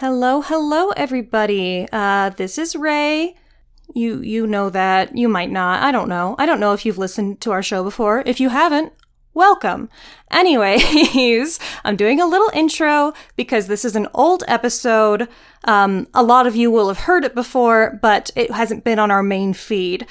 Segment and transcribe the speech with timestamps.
[0.00, 1.88] Hello, hello, everybody.
[1.90, 3.34] Uh, this is Ray.
[3.94, 5.16] You you know that.
[5.16, 5.82] You might not.
[5.82, 6.36] I don't know.
[6.38, 8.22] I don't know if you've listened to our show before.
[8.26, 8.92] If you haven't,
[9.32, 9.88] welcome.
[10.30, 15.28] Anyways, I'm doing a little intro because this is an old episode.
[15.64, 19.10] Um, a lot of you will have heard it before, but it hasn't been on
[19.10, 20.06] our main feed.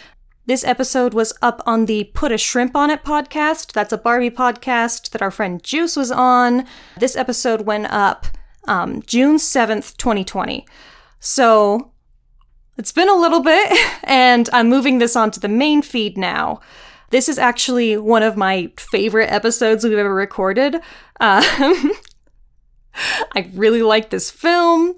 [0.47, 3.73] This episode was up on the Put a Shrimp on It podcast.
[3.73, 6.65] That's a Barbie podcast that our friend Juice was on.
[6.97, 8.25] This episode went up
[8.67, 10.65] um, June 7th, 2020.
[11.19, 11.91] So
[12.77, 16.59] it's been a little bit, and I'm moving this onto the main feed now.
[17.11, 20.75] This is actually one of my favorite episodes we've ever recorded.
[20.75, 20.81] Um,
[23.35, 24.95] I really like this film.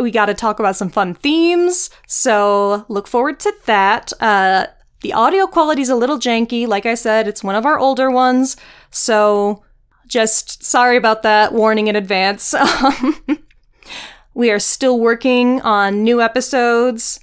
[0.00, 4.12] We got to talk about some fun themes, so look forward to that.
[4.20, 4.66] Uh,
[5.02, 6.66] the audio quality is a little janky.
[6.66, 8.56] Like I said, it's one of our older ones,
[8.90, 9.62] so
[10.12, 12.54] just sorry about that, warning in advance.
[14.34, 17.18] we are still working on new episodes,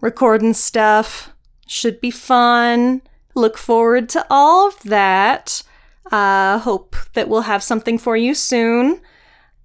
[0.00, 1.30] recording stuff.
[1.68, 3.02] Should be fun.
[3.36, 5.62] Look forward to all of that.
[6.10, 9.00] Uh, hope that we'll have something for you soon.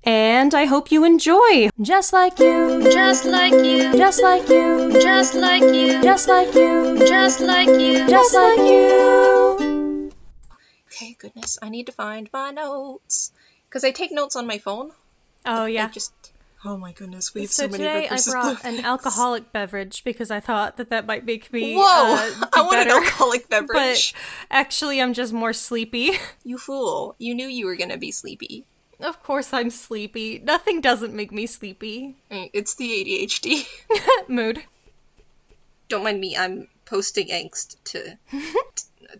[0.03, 1.69] And I hope you enjoy.
[1.81, 6.99] Just like you, Just like you, just like you, just like you, just like you,
[6.99, 9.76] just like you, just like you.
[10.97, 13.31] Okay, goodness, I need to find my notes
[13.69, 14.91] because I take notes on my phone.
[15.45, 15.89] Oh, I yeah.
[15.89, 16.11] just.
[16.65, 20.31] Oh my goodness, we have So so, many today I brought an alcoholic beverage because
[20.31, 21.83] I thought that that might make me Whoa!
[21.83, 22.89] uh, I want better.
[22.89, 23.69] an alcoholic beverage.
[23.73, 24.13] But
[24.49, 26.13] actually, I'm just more sleepy.
[26.43, 27.15] You fool!
[27.19, 28.65] You knew you were gonna be sleepy.
[28.99, 30.39] of course, I'm sleepy.
[30.43, 32.15] Nothing doesn't make me sleepy.
[32.31, 33.67] Mm, It's the ADHD.
[34.27, 34.63] Mood.
[35.89, 36.35] Don't mind me.
[36.35, 38.17] I'm posting angst to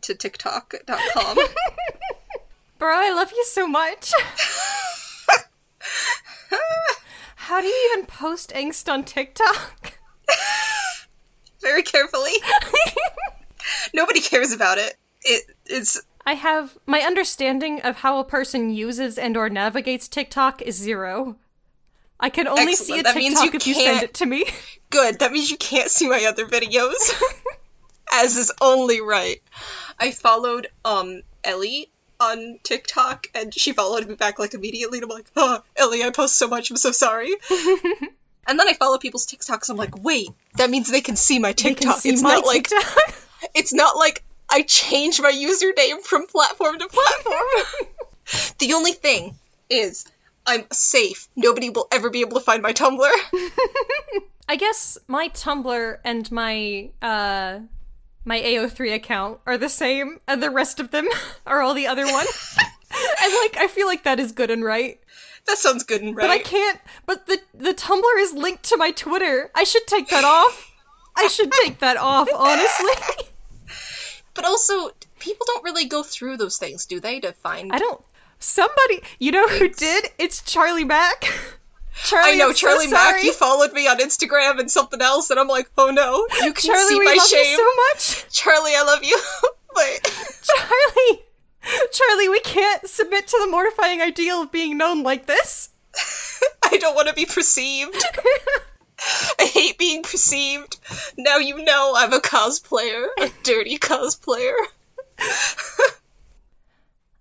[0.03, 1.37] to TikTok.com.
[2.79, 4.11] Bro, I love you so much.
[7.35, 9.97] How do you even post angst on TikTok?
[11.61, 12.33] Very carefully.
[13.93, 14.95] Nobody cares about it.
[15.23, 20.61] It it's I have my understanding of how a person uses and or navigates TikTok
[20.61, 21.37] is zero.
[22.19, 23.03] I can only see a Excellent.
[23.05, 24.45] That means TikTok you if you send it to me.
[24.89, 25.19] good.
[25.19, 27.13] That means you can't see my other videos.
[28.13, 29.41] As is only right.
[29.99, 35.15] I followed um Ellie on TikTok and she followed me back like immediately and I'm
[35.15, 37.33] like, oh Ellie, I post so much, I'm so sorry.
[38.47, 41.53] and then I follow people's TikToks, I'm like, wait, that means they can see my
[41.53, 41.99] TikTok.
[41.99, 42.69] see it's my not like
[43.55, 48.55] it's not like I change my username from platform to platform.
[48.59, 49.35] the only thing
[49.69, 50.05] is
[50.45, 51.27] I'm safe.
[51.35, 53.11] Nobody will ever be able to find my Tumblr.
[54.49, 57.59] I guess my Tumblr and my uh
[58.27, 61.07] my AO3 account are the same, and the rest of them
[61.47, 62.27] are all the other one.
[62.61, 64.99] and like, I feel like that is good and right,
[65.47, 66.23] that sounds good and right.
[66.23, 66.79] but I can't.
[67.05, 69.49] But the the Tumblr is linked to my Twitter.
[69.55, 70.71] I should take that off.
[71.15, 73.27] I should take that off, honestly.
[74.33, 77.71] But also, people don't really go through those things, do they, to find?
[77.73, 77.99] I don't.
[78.37, 80.11] Somebody, you know who did?
[80.19, 81.25] It's Charlie Mack.
[82.03, 83.09] Charlie, I know I'm so Charlie Mack.
[83.15, 83.23] sorry.
[83.23, 86.69] You followed me on Instagram and something else, and I'm like, oh no, you can
[86.69, 87.45] Charlie, see we my love shame.
[87.51, 88.33] you so much.
[88.33, 89.19] Charlie, I love you,
[89.73, 90.13] but
[90.43, 91.21] Charlie,
[91.91, 95.69] Charlie, we can't submit to the mortifying ideal of being known like this.
[96.63, 97.95] I don't want to be perceived.
[99.39, 100.77] I hate being perceived.
[101.17, 104.53] Now you know I'm a cosplayer, a dirty cosplayer.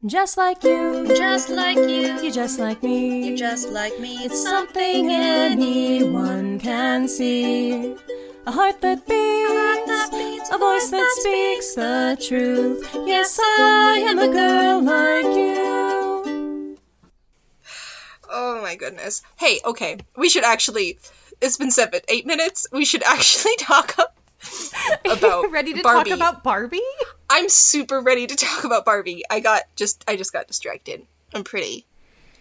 [0.04, 3.26] Just like you, just like you, you just like me.
[3.28, 4.16] you just like me.
[4.24, 7.96] It's something anyone can see.
[8.46, 12.88] A heart that beats, a voice that speaks the truth.
[13.06, 16.76] Yes, I am a girl like you.
[18.30, 19.22] Oh my goodness.
[19.36, 20.98] Hey, okay, we should actually.
[21.40, 22.66] It's been seven, eight minutes.
[22.70, 23.96] We should actually talk
[25.10, 26.10] about Ready to Barbie.
[26.10, 26.80] talk about Barbie?
[27.28, 29.24] I'm super ready to talk about Barbie.
[29.28, 31.06] I got just I just got distracted.
[31.34, 31.86] I'm pretty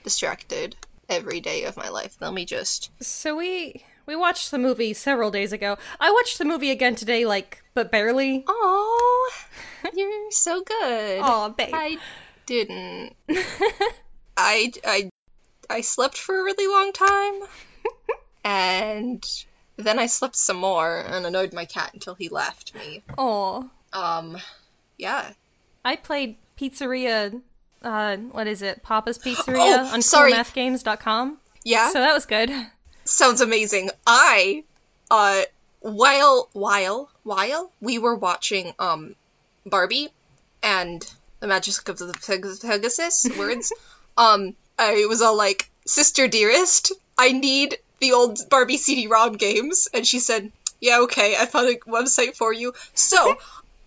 [0.03, 0.75] distracted
[1.09, 2.17] every day of my life.
[2.19, 5.77] Let me just So we we watched the movie several days ago.
[5.99, 8.43] I watched the movie again today, like, but barely.
[8.47, 9.31] Oh,
[9.95, 11.21] you're so good.
[11.21, 11.69] Aw, babe.
[11.73, 11.97] I
[12.45, 13.15] didn't.
[14.37, 15.09] I I
[15.69, 17.49] I slept for a really long time.
[18.43, 19.43] and
[19.77, 23.01] then I slept some more and annoyed my cat until he left me.
[23.17, 23.63] Aw.
[23.93, 24.37] Um
[24.97, 25.31] yeah.
[25.83, 27.41] I played Pizzeria.
[27.81, 28.81] Uh, what is it?
[28.83, 30.33] Papa's Pizzeria Oh, on sorry.
[30.33, 31.37] coolmathgames.com.
[31.63, 31.89] Yeah.
[31.91, 32.51] So that was good.
[33.05, 33.89] sounds amazing.
[34.07, 34.63] I,
[35.11, 35.41] uh,
[35.81, 39.15] while while while we were watching um
[39.65, 40.09] Barbie
[40.63, 41.05] and
[41.39, 43.71] the Magic of the Peg- Pegasus words,
[44.17, 50.05] um, I was all like, "Sister dearest, I need the old Barbie CD-ROM games, and
[50.07, 50.51] she said,
[50.81, 53.37] "Yeah, okay, I found a website for you." So,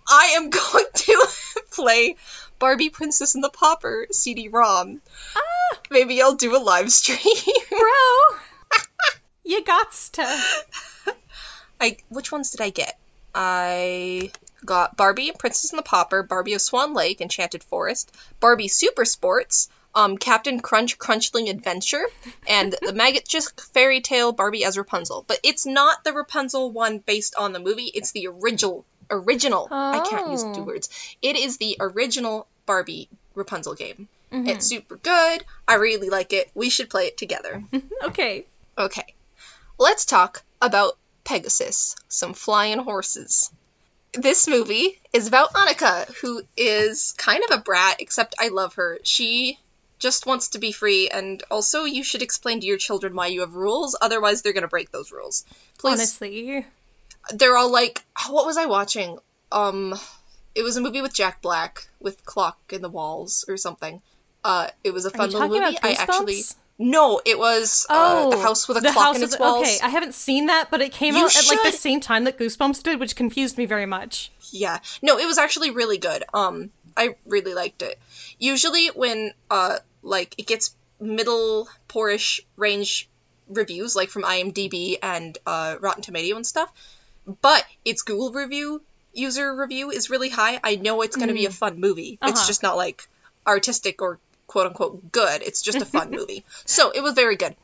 [0.08, 1.26] I am going to
[1.70, 2.16] play
[2.58, 5.00] Barbie Princess and the Pauper CD-ROM.
[5.36, 7.18] Ah, Maybe I'll do a live stream.
[7.70, 8.38] bro.
[9.44, 10.42] you got to.
[11.80, 12.98] I which ones did I get?
[13.34, 14.32] I
[14.64, 19.68] got Barbie Princess and the Pauper, Barbie of Swan Lake, Enchanted Forest, Barbie Super Sports,
[19.94, 22.04] um, Captain Crunch Crunchling Adventure,
[22.48, 23.26] and the Magic
[23.72, 25.24] Fairy Tale Barbie as Rapunzel.
[25.28, 27.90] But it's not the Rapunzel one based on the movie.
[27.94, 29.68] It's the original original.
[29.70, 30.88] I can't use two words.
[31.22, 34.08] It is the original Barbie Rapunzel game.
[34.32, 34.48] Mhm.
[34.48, 35.44] It's super good.
[35.66, 36.50] I really like it.
[36.54, 37.62] We should play it together.
[38.02, 38.44] Okay.
[38.76, 39.14] Okay,
[39.78, 43.50] let's talk about Pegasus, some flying horses.
[44.12, 48.98] This movie is about Annika, who is kind of a brat, except I love her.
[49.02, 49.58] She
[49.98, 53.40] just wants to be free, and also you should explain to your children why you
[53.40, 55.44] have rules, otherwise they're gonna break those rules.
[55.78, 55.92] Please.
[55.94, 56.64] Honestly.
[57.34, 59.18] They're all like, what was I watching?
[59.52, 59.94] Um,
[60.54, 64.00] it was a movie with Jack Black with clock in the walls or something.
[64.44, 65.76] Uh, it was a fun little movie.
[65.82, 66.42] I actually
[66.80, 69.62] no, it was uh, the house with a Oh, the clock house in with- walls.
[69.66, 72.24] Okay, I haven't seen that, but it came You out at like the same time
[72.24, 74.30] that Goosebumps did, which confused me very much.
[74.52, 74.78] Yeah.
[75.02, 76.22] No, it was actually really good.
[76.32, 77.98] Um I really liked it.
[78.38, 83.08] Usually when uh like it gets middle poorish range
[83.48, 86.72] reviews like from IMDb and uh Rotten Tomato and stuff,
[87.42, 88.82] but its Google review
[89.12, 90.60] user review is really high.
[90.62, 92.18] I know it's going to be a fun movie.
[92.22, 92.46] It's Uh-huh.
[92.46, 93.08] just not like
[93.46, 95.42] artistic or quote unquote good.
[95.42, 96.44] It's just a fun movie.
[96.66, 97.56] So, it was very good.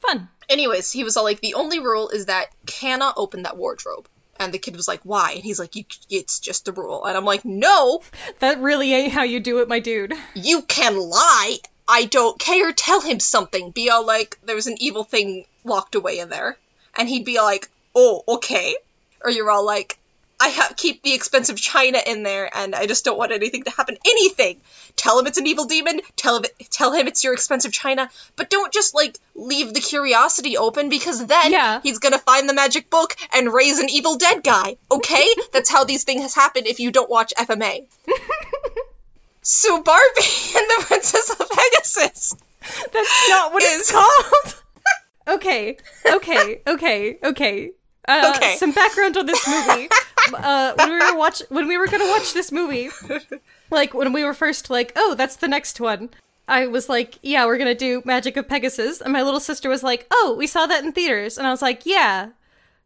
[0.00, 0.28] Fun.
[0.48, 4.06] Anyways, he was all like, the only rule is that cannot open that wardrobe.
[4.38, 5.32] And the kid was like, why?
[5.32, 5.74] And he's like,
[6.10, 7.04] it's just a rule.
[7.04, 8.00] And I'm like, no,
[8.38, 10.14] That really ain't how you do it, my dude.
[10.34, 11.58] you can lie.
[11.86, 12.72] I don't care.
[12.72, 13.70] Tell him something.
[13.70, 16.56] Be all like, there's an evil thing locked away in there.
[16.96, 18.76] And he'd be like, oh, okay.
[19.22, 19.96] Or you're all like,
[20.42, 23.70] I ha- keep the expensive china in there, and I just don't want anything to
[23.70, 23.98] happen.
[24.06, 24.58] Anything.
[24.96, 26.00] Tell him it's an evil demon.
[26.16, 28.08] Tell him, tell him it's your expensive china.
[28.36, 31.80] But don't just like leave the curiosity open because then Yeah.
[31.82, 34.76] he's gonna find the magic book and raise an evil dead guy.
[34.90, 37.84] Okay, that's how these things happen if you don't watch FMA.
[39.42, 40.00] so Barbie
[40.56, 42.34] and the Princess of Pegasus.
[42.92, 44.54] That's not what it's called.
[45.28, 45.76] okay,
[46.06, 47.70] okay, okay, okay.
[48.10, 48.56] Uh, Okay.
[48.56, 49.88] Some background on this movie.
[50.34, 52.88] uh, when we were watch when we were gonna watch this movie,
[53.70, 56.10] like when we were first like, oh, that's the next one.
[56.48, 59.82] I was like, yeah, we're gonna do Magic of Pegasus, and my little sister was
[59.82, 62.30] like, oh, we saw that in theaters, and I was like, yeah.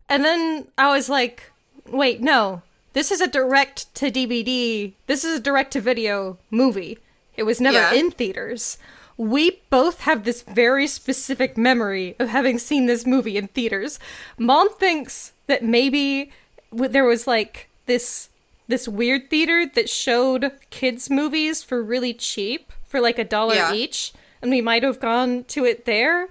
[0.08, 1.50] And then I was like,
[1.90, 2.60] wait, no,
[2.92, 4.92] this is a direct to DVD.
[5.06, 6.98] This is a direct to video movie.
[7.36, 7.94] It was never Yeah.
[7.94, 8.76] in theaters.
[9.16, 13.98] We both have this very specific memory of having seen this movie in theaters.
[14.38, 16.32] Mom thinks that maybe
[16.72, 18.28] there was like this
[18.66, 23.72] this weird theater that showed kids movies for really cheap for like a dollar Yeah.
[23.74, 26.28] each and we might have gone to it there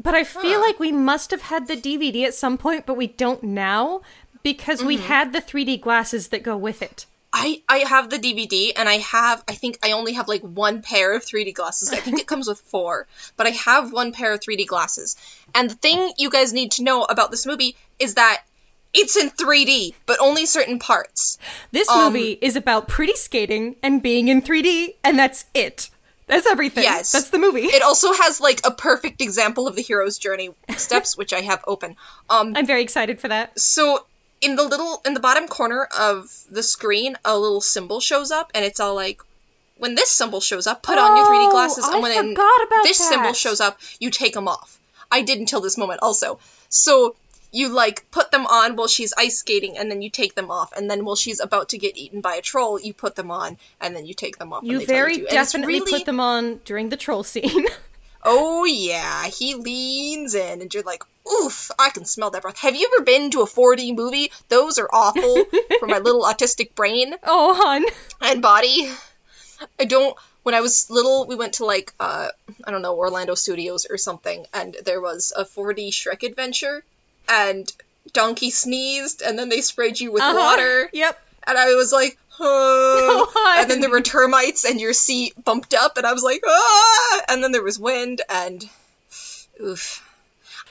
[0.00, 3.06] but I feel like we must have had the DVD at some point, but we
[3.08, 4.00] don't now
[4.42, 5.06] because we Mm-hmm.
[5.06, 7.06] had the 3D glasses that go with it.
[7.36, 10.82] I I have the DVD and I have I think I only have like one
[10.82, 11.92] pair of 3D glasses.
[11.92, 15.16] I think it comes with four, but I have one pair of 3D glasses.
[15.54, 18.42] And the thing you guys need to know about this movie is that
[18.96, 21.36] it's in 3D, but only certain parts.
[21.72, 25.90] This Um, movie is about pretty skating and being in 3D, and that's it.
[26.28, 26.84] That's everything.
[26.84, 27.10] Yes.
[27.10, 27.64] That's the movie.
[27.64, 31.62] It also has like a perfect example of the hero's journey steps, which I have
[31.66, 31.96] open.
[32.30, 33.58] Um, I'm very excited for that.
[33.58, 34.06] so
[34.44, 38.50] in the little in the bottom corner of the screen, a little symbol shows up,
[38.54, 39.22] and it's all like,
[39.78, 42.66] when this symbol shows up, put on your 3D Oh, glasses, I and when forgot
[42.66, 44.78] about this symbol shows up, you take them off.
[45.10, 46.38] I did until this moment also.
[46.68, 47.16] So
[47.52, 50.72] you like put them on while she's ice skating, and then you take them off,
[50.76, 53.56] and then while she's about to get eaten by a troll, you put them on,
[53.80, 54.64] and then you take them off.
[54.64, 57.66] You very it's definitely really- put them on during the troll scene.
[58.24, 62.74] Oh yeah, he leans in, and you're like, "Oof, I can smell that breath." Have
[62.74, 64.32] you ever been to a 4D movie?
[64.48, 65.44] Those are awful
[65.78, 67.84] for my little autistic brain oh, hon.
[68.22, 68.90] and body.
[69.78, 70.16] I don't.
[70.42, 72.28] When I was little, we went to like uh,
[72.64, 76.82] I don't know Orlando Studios or something, and there was a 4D Shrek adventure,
[77.28, 77.70] and
[78.12, 80.36] Donkey sneezed, and then they sprayed you with Uh-huh.
[80.38, 81.18] water, Yep.
[81.46, 83.60] and I was like, hon.
[83.60, 87.20] and then there were termites, and your seat bumped up, and I was like, ah,
[87.28, 88.64] and then there was wind, and
[89.60, 90.02] oof,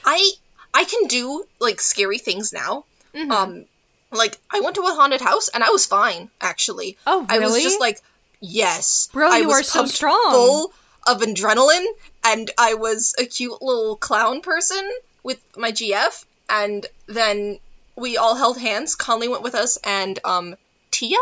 [0.04, 0.30] I
[0.72, 2.84] I can do like scary things now.
[3.14, 3.30] Mhm.
[3.30, 3.64] Um,
[4.12, 6.96] like I went to a haunted house, and I was fine actually.
[7.06, 7.34] Oh, really?
[7.44, 8.00] I was just like,
[8.40, 10.30] yes, Bro, I you was are so strong.
[10.30, 10.72] full
[11.06, 11.86] of adrenaline,
[12.24, 14.82] and I was a cute little clown person.
[15.22, 17.58] with my GF, and then
[17.96, 18.94] we all held hands.
[18.94, 20.54] Conley went with us, and um,
[20.90, 21.16] Tia,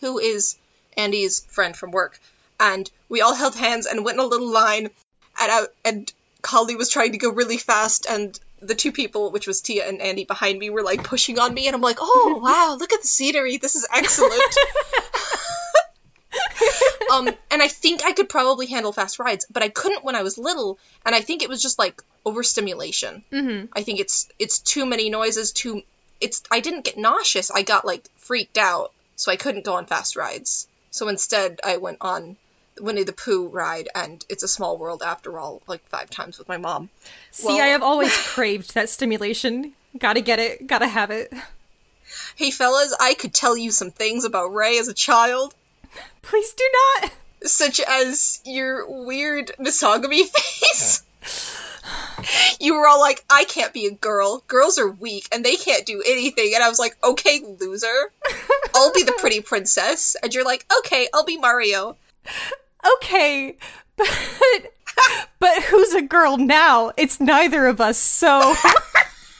[0.00, 0.56] who is
[0.96, 2.18] Andy's friend from work,
[2.58, 4.86] and we all held hands and went in a little line,
[5.40, 6.12] and I, and
[6.42, 10.00] Conley was trying to go really fast, and the two people, which was Tia and
[10.00, 13.02] Andy behind me, were like pushing on me, and I'm like, oh wow, look at
[13.02, 14.42] the scenery, this is excellent.
[17.12, 20.22] um, and I think I could probably handle fast rides, but I couldn't when I
[20.22, 23.24] was little, and I think it was just like overstimulation.
[23.32, 23.66] Mm-hmm.
[23.72, 25.82] I think it's it's too many noises, too.
[26.20, 27.50] It's I didn't get nauseous.
[27.50, 30.68] I got like freaked out, so I couldn't go on fast rides.
[30.90, 32.36] So instead, I went on
[32.76, 36.38] the Winnie the Pooh ride, and it's a small world after all, like five times
[36.38, 36.90] with my mom.
[37.32, 39.72] See, Well- I have always craved that stimulation.
[39.98, 40.66] Gotta get it.
[40.66, 41.32] Gotta have it.
[42.36, 45.54] Hey fellas, I could tell you some things about Ray as a child,
[46.22, 46.64] Please do
[47.02, 47.10] not.
[47.44, 51.02] such as your weird misogamy face.
[52.60, 54.42] You were all like, I can't be a girl.
[54.48, 56.52] Girls are weak and they can't do anything.
[56.54, 58.12] And I was like, okay, loser.
[58.74, 60.16] I'll be the pretty princess.
[60.22, 61.96] And you're like, okay, I'll be Mario.
[62.98, 63.56] Okay,
[63.96, 64.08] but
[65.38, 66.92] but who's a girl now?
[66.96, 67.98] It's neither of us.
[67.98, 68.54] So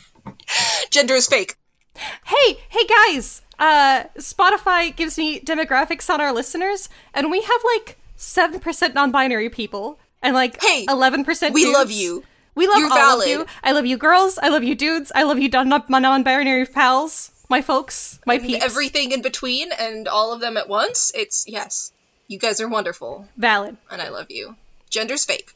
[0.90, 1.56] Gender is fake.
[1.96, 3.42] hey, hey guys.
[3.58, 9.48] Uh, Spotify gives me demographics on our listeners, and we have like seven percent non-binary
[9.48, 11.54] people, and like Hey, eleven percent.
[11.54, 12.22] we love you.
[12.56, 13.24] We love You're all valid.
[13.28, 13.46] of you.
[13.62, 14.38] I love you, girls.
[14.42, 15.12] I love you, dudes.
[15.14, 18.64] I love you, non- my non-binary pals, my folks, my And peeps.
[18.64, 21.12] everything in between and all of them at once.
[21.14, 21.92] It's, yes,
[22.28, 23.28] you guys are wonderful.
[23.36, 23.76] valid.
[23.90, 24.56] and I love you.
[24.90, 25.52] Gender's fake.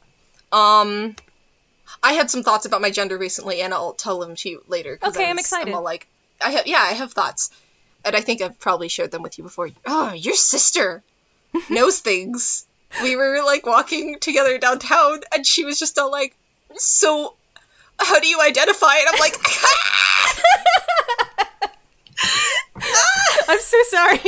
[0.51, 1.15] Um,
[2.03, 4.99] I had some thoughts about my gender recently, and I'll tell them to you later.
[5.03, 5.73] Okay, I'm was- excited.
[5.73, 6.07] all like,
[6.39, 7.51] I have, yeah, I have thoughts,
[8.05, 9.69] and I think I've probably shared them with you before.
[9.85, 11.03] Oh, your sister
[11.69, 12.65] knows things.
[13.01, 16.35] We were like walking together downtown, and she was just all like,
[16.77, 17.35] "So,
[17.99, 19.07] how do you identify?" it?
[19.11, 19.35] I'm like,
[23.47, 24.19] I'm so sorry.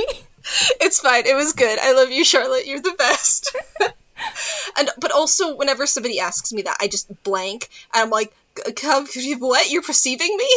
[0.82, 1.26] It's fine.
[1.26, 1.80] It was good.
[1.80, 2.68] I love you, Charlotte.
[2.68, 3.56] You're the best.
[4.78, 8.34] and but also, whenever somebody asks me that, I just blank, and I'm like,
[8.76, 9.08] "Come,
[9.40, 9.72] what?
[9.72, 10.50] You're perceiving me?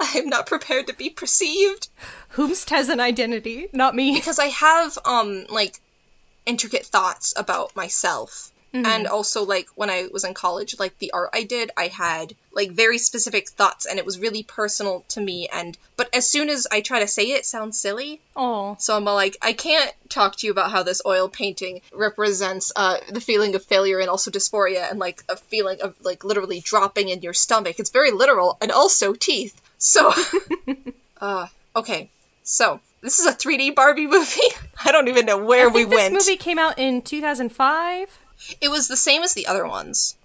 [0.00, 1.88] I'm not prepared to be perceived
[2.34, 4.14] Whomst has an identity, not me.
[4.14, 5.80] because I have um like
[6.46, 8.52] intricate thoughts about myself."
[8.84, 12.34] And also, like, when I was in college, like, the art I did, I had,
[12.52, 15.48] like, very specific thoughts, and it was really personal to me.
[15.50, 18.20] And, but as soon as I try to say it, it sounds silly.
[18.34, 22.72] Oh, So I'm like, I can't talk to you about how this oil painting represents
[22.74, 26.60] uh, the feeling of failure and also dysphoria and like a feeling of like literally
[26.60, 27.78] dropping in your stomach.
[27.78, 29.60] It's very literal and also teeth.
[29.78, 30.12] So,
[31.20, 32.10] uh, okay.
[32.42, 34.40] So this is a 3D Barbie movie.
[34.84, 36.14] I don't even know where we this went.
[36.14, 38.18] movie came out in 2005.
[38.60, 40.16] It was the same as the other ones.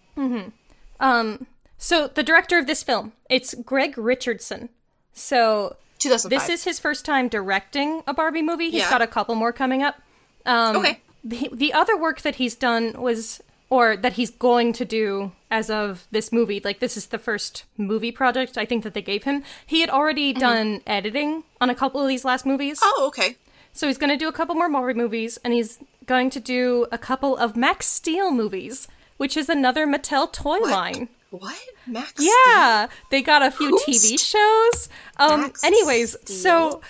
[0.99, 4.69] Um, so the director of this film, it's Greg Richardson.
[5.13, 8.69] So this is his first time directing a Barbie movie.
[8.71, 8.89] He's Yeah.
[8.89, 10.01] got a couple more coming up.
[10.45, 10.99] Um, Okay.
[11.23, 15.69] The, the other work that he's done was, or that he's going to do as
[15.69, 19.23] of this movie, like this is the first movie project I think that they gave
[19.23, 19.43] him.
[19.67, 22.79] He had already done editing on a couple of these last movies.
[22.81, 23.37] Oh, okay.
[23.71, 26.87] So he's going to do a couple more Marvel movies, and he's going to do
[26.91, 31.09] a couple of Max Steel movies, which is another Mattel toy line.
[31.29, 31.57] What?
[31.87, 32.13] Max?
[32.19, 34.89] Yeah, they got a few TV shows.
[35.17, 36.35] Um, Max anyways, Steel?
[36.37, 36.81] so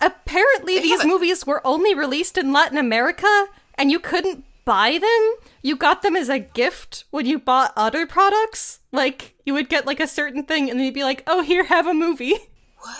[0.00, 4.98] apparently these have a- movies were only released in Latin America, and you couldn't buy
[4.98, 5.34] them.
[5.62, 8.80] You got them as a gift when you bought other products.
[8.92, 11.64] Like you would get like a certain thing, and then you'd be like, "Oh, here,
[11.64, 12.34] have a movie."
[12.78, 12.98] What?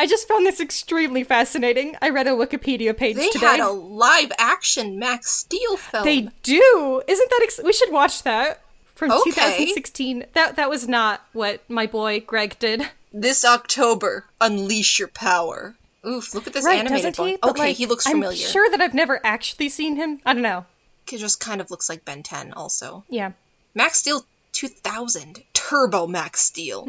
[0.00, 1.94] I just found this extremely fascinating.
[2.00, 3.44] I read a Wikipedia page They today.
[3.46, 6.04] had a live action Max Steel film.
[6.04, 7.02] They do.
[7.06, 8.62] Isn't that ex- we should watch that
[8.94, 9.30] from Okay.
[9.30, 10.24] 2016.
[10.32, 12.88] That that was not what my boy Greg did.
[13.12, 15.74] This October, unleash your power.
[16.06, 17.32] Oof, look at this Right, animated doesn't he?
[17.42, 17.50] one.
[17.50, 18.42] Okay, like, he looks familiar.
[18.46, 20.20] I'm sure that I've never actually seen him.
[20.24, 20.64] I don't know.
[21.08, 23.04] He just kind of looks like Ben 10 also.
[23.10, 23.32] Yeah.
[23.74, 25.42] Max Steel 2000.
[25.52, 26.88] Turbo Max Steel.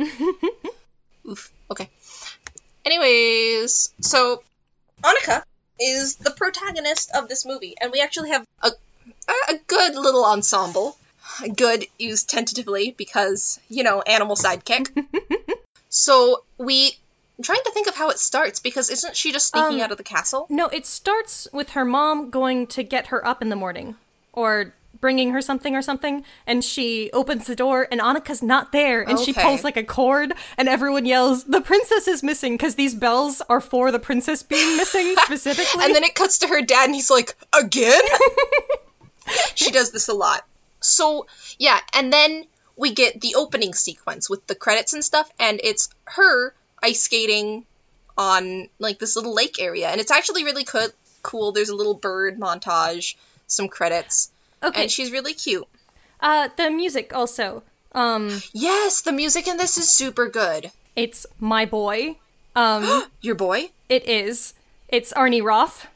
[1.30, 1.90] Oof, okay.
[2.86, 4.44] Anyways, so
[5.04, 5.44] Annika
[5.80, 8.72] is the protagonist of this movie, and we actually have a,
[9.50, 10.98] a, good little ensemble.
[11.56, 14.90] Good used tentatively because, you know, animal sidekick.
[15.90, 16.92] so we.
[17.38, 19.92] I'm trying to think of how it starts because isn't she just sneaking Um, out
[19.92, 20.46] of the castle?
[20.50, 23.96] No, it starts with her mom going to get her up in the morning
[24.32, 29.02] or bringing her something or something and she opens the door and Annika's not there
[29.02, 32.94] and she pulls like a cord and everyone yells the princess is missing because these
[32.94, 35.84] bells are for the princess being missing specifically.
[35.84, 38.02] And then it cuts to her dad, and he's like, "Again?"
[39.56, 40.46] she does this a lot.
[40.80, 41.28] So
[41.58, 42.46] yeah, and then
[42.78, 47.66] we get the opening sequence with the credits and stuff, and it's her ice skating
[48.18, 50.88] on like this little lake area, and it's actually really co-
[51.22, 51.52] cool.
[51.52, 53.16] There's a little bird montage,
[53.48, 54.32] some credits,
[54.64, 54.84] Okay.
[54.84, 55.68] and she's really cute.
[56.20, 57.64] Uh, the music also.
[57.94, 60.72] Um, Yes, the music in this is super good.
[60.96, 62.18] it's my boy.
[62.56, 64.54] Um, Your boy, it is.
[64.88, 65.88] It's Arnie Roth.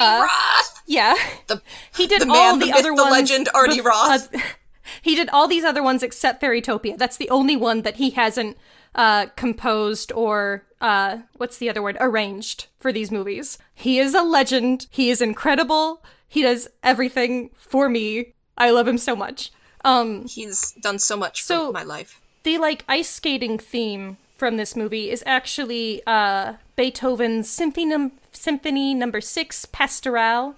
[0.00, 0.82] Arnie Roth.
[0.86, 1.14] Yeah.
[1.46, 1.60] The
[1.96, 3.10] He did the all man, the, the myth, other the ones.
[3.30, 4.34] legend, Arnie bef- Roth.
[4.34, 4.38] uh,
[5.02, 6.96] he did all these other ones except Fairytopia.
[6.96, 8.56] That's the only one that he hasn't
[8.94, 11.96] uh, composed or uh, what's the other word?
[12.00, 13.58] Arranged for these movies.
[13.74, 14.86] He is a legend.
[14.90, 16.02] He is incredible.
[16.34, 18.32] He does everything for me.
[18.58, 19.50] I love him so much.
[19.84, 22.20] Um, He's done so much So- for my life.
[22.42, 28.94] the like ice skating theme from this movie is actually uh Beethoven's Symphony num- Symphony
[28.94, 30.56] Number Six Pastoral,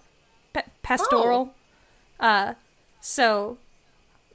[0.55, 1.53] pa- Pastoral.
[2.19, 2.55] Uh,
[3.01, 3.59] so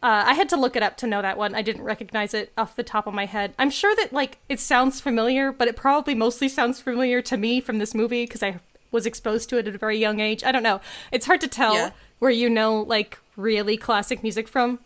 [0.04, 1.56] uh, I had to look it up to know that one.
[1.56, 3.54] I didn't recognize it off the top of my head.
[3.60, 7.62] I'm sure that like it sounds familiar, but it probably mostly sounds familiar to me
[7.62, 8.60] from this movie because I
[8.92, 10.44] was exposed to it at a very young age.
[10.44, 10.82] I don't know.
[11.12, 11.92] It's hard to tell Yeah.
[12.20, 14.80] where you know like really classic music from,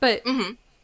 [0.00, 0.22] but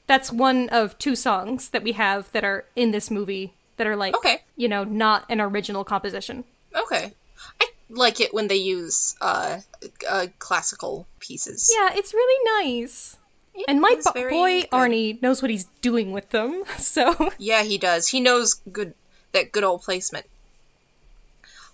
[0.06, 3.96] that's one of two songs that we have that are in this movie that are
[3.96, 4.42] like Okay.
[4.56, 6.44] you know not an original composition.
[6.74, 7.12] Okay,
[7.60, 9.60] I like it when they use uh,
[10.08, 11.70] uh classical pieces.
[11.76, 13.16] Yeah, it's really nice.
[13.54, 14.70] It And my bo- boy good.
[14.70, 16.62] Arnie knows what he's doing with them.
[16.78, 18.06] So Yeah, he does.
[18.06, 18.94] He knows good
[19.32, 20.26] that good old placement.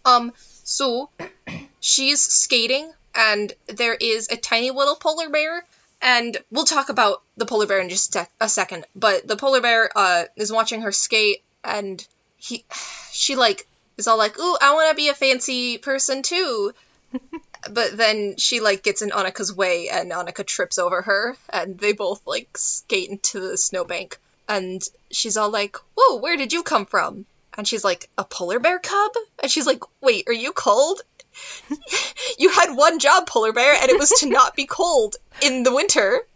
[0.05, 0.33] Um,
[0.65, 1.11] so
[1.81, 5.65] she's skating, and there is a tiny little polar bear,
[6.01, 8.87] and we'll talk about the polar bear in just a, a second.
[8.97, 12.05] But the polar bear uh is watching her skate, and
[12.39, 12.65] he,
[13.13, 13.67] she like
[13.97, 16.75] is all like, "Ooh, I want to be a fancy person too."
[17.71, 21.93] but then she like gets in Annika's way, and Annika trips over her, and they
[21.93, 24.19] both like skate into the snowbank.
[24.49, 27.27] And she's all like, "Whoa, where did you come from?"
[27.57, 29.13] And she's like, "A polar bear cub?"
[29.43, 31.01] And she's like, "Wait, are you cold?"
[32.39, 35.75] you had one job, polar bear, and it was to not be cold in the
[35.75, 36.27] winter.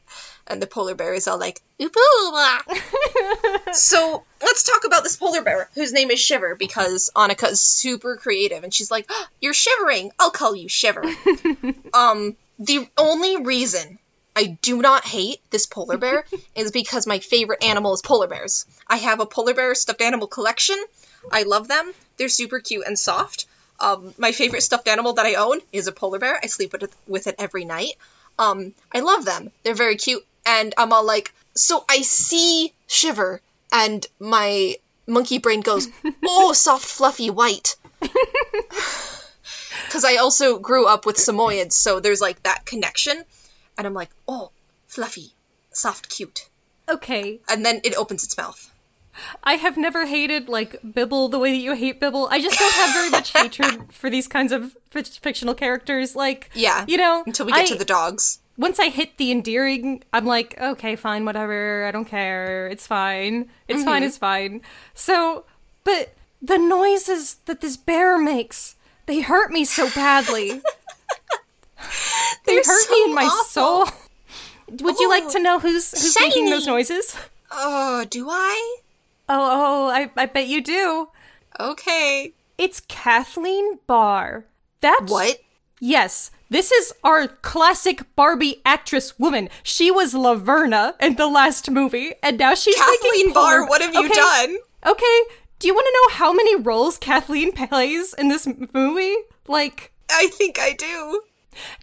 [0.47, 1.89] And the polar bear is all like, ooh.
[3.73, 8.17] So let's talk about this polar bear, whose name is Shiver, because Annika is super
[8.17, 10.11] creative, and she's like, "Ah, "You're shivering.
[10.19, 11.05] I'll call you Shiver."
[11.95, 13.98] um, the only reason
[14.39, 16.25] I do not hate this polar bear
[16.55, 18.67] is because my favorite animal is polar bears.
[18.87, 20.77] I have a polar bear stuffed animal collection.
[21.33, 21.93] I love them.
[22.17, 23.47] They're super cute and soft.
[23.81, 26.39] Um, my favorite stuffed animal that I own is a polar bear.
[26.41, 27.95] I sleep with it, with it every night.
[28.39, 29.51] Um, I love them.
[29.65, 33.41] They're very cute, and I'm all like, so I see Shiver,
[33.73, 34.77] and my
[35.09, 35.89] monkey brain goes,
[36.25, 37.75] oh, soft, fluffy, white.
[39.87, 43.25] Because I also grew up with Samoyeds, so there's like that connection,
[43.79, 44.51] and I'm like, oh,
[44.89, 45.31] fluffy,
[45.73, 46.49] soft, cute.
[46.89, 48.71] okay, And then it opens its mouth.
[49.43, 52.29] I have never hated like Bibble the way that you hate Bibble.
[52.31, 56.15] I just don't have very much hatred for these kinds of fic- fictional characters.
[56.15, 56.85] Like, Yeah.
[56.87, 58.39] you know, Until we get I- to the dogs.
[58.57, 61.85] once I hit the endearing, I'm like, okay, fine, whatever.
[61.87, 62.69] I don't care.
[62.69, 63.49] It's fine.
[63.67, 64.03] It's fine.
[64.03, 64.07] Mm-hmm.
[64.07, 64.61] It's fine.
[64.95, 65.45] So,
[65.83, 70.63] but the noises that this bear makes, they hurt me so badly.
[72.47, 73.87] they They're hurt so me in my awful.
[73.87, 73.89] soul.
[74.81, 77.17] Would you like Oh, to know who's who's making those noises?
[77.51, 78.77] Oh, do I?
[79.29, 81.09] Oh, oh, I, I bet you do.
[81.59, 82.33] Okay.
[82.59, 84.45] It's Kathleen Barr.
[84.81, 85.39] That's What?
[85.81, 89.49] Yes, this is our classic Barbie actress woman.
[89.63, 94.05] She was Laverna in the last movie, and now she's Kathleen Barr, what have you
[94.05, 94.57] Okay, done?
[94.87, 95.21] Okay,
[95.61, 99.17] do you want to know how many roles Kathleen plays in this movie?
[99.47, 101.23] Like, I think I do.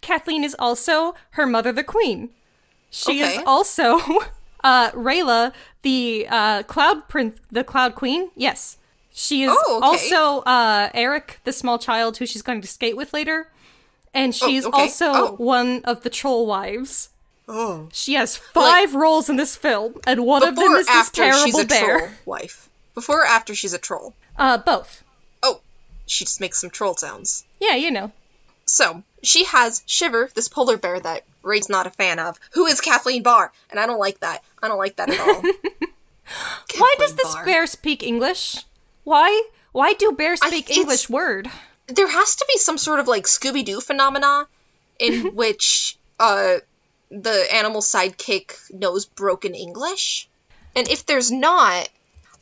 [0.01, 2.29] Kathleen is also her mother, the Queen.
[2.89, 3.35] She Okay.
[3.37, 3.99] is also
[4.63, 8.29] uh, Rayla, the uh, Cloud Prince, the Cloud Queen.
[8.35, 8.77] Yes,
[9.13, 9.85] she is Oh, okay.
[9.87, 13.49] also uh, Eric, the small child who she's going to skate with later,
[14.13, 14.77] and she's okay.
[14.81, 15.35] also Oh.
[15.37, 17.09] one of the troll wives.
[17.47, 17.89] Oh.
[17.91, 21.65] She has five roles in this film, and one of them is this terrible a
[21.65, 21.97] bear.
[21.99, 22.69] troll wife?
[22.95, 24.13] Before or after she's a troll?
[24.37, 25.03] Uh, both.
[25.43, 25.59] Oh,
[26.07, 27.43] she just makes some troll sounds.
[27.59, 28.11] Yeah, you know.
[28.65, 32.81] So, she has Shiver, this polar bear that Ray's not a fan of, who is
[32.81, 34.43] Kathleen Barr, and I don't like that.
[34.61, 35.41] I don't like that at all.
[36.77, 37.45] Why does this Barr.
[37.45, 38.57] bear speak English?
[39.03, 39.43] Why?
[39.71, 41.49] Why do bears speak it's- English word?
[41.87, 44.47] There has to be some sort of like Scooby Doo phenomena
[44.97, 46.55] in which uh
[47.11, 50.27] the animal sidekick knows broken English.
[50.75, 51.87] And if there's not,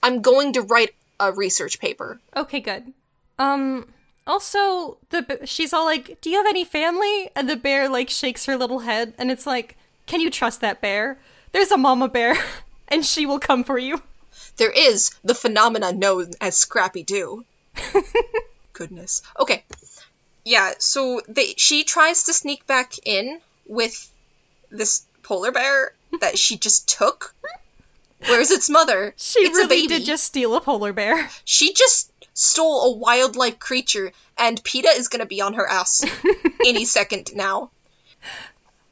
[0.01, 2.19] I'm going to write a research paper.
[2.33, 2.93] Okay, good.
[3.37, 3.85] Um.
[4.25, 8.45] Also, the she's all like, "Do you have any family?" And the bear like shakes
[8.45, 11.17] her little head, and it's like, "Can you trust that bear?"
[11.53, 12.35] there's a mama bear,
[12.89, 14.01] and she will come for you.
[14.57, 17.45] There is the phenomenon known as Scrappy Doo.
[18.73, 19.21] Goodness.
[19.39, 19.63] Okay.
[20.43, 24.11] Yeah, so they she tries to sneak back in with
[24.69, 27.33] this polar bear that she just took.
[28.27, 29.13] Where's its mother?
[29.17, 31.29] She it's a really did just steal a polar bear.
[31.45, 36.03] She just stole a wildlife creature, and PETA is gonna be on her ass
[36.65, 37.69] any second now.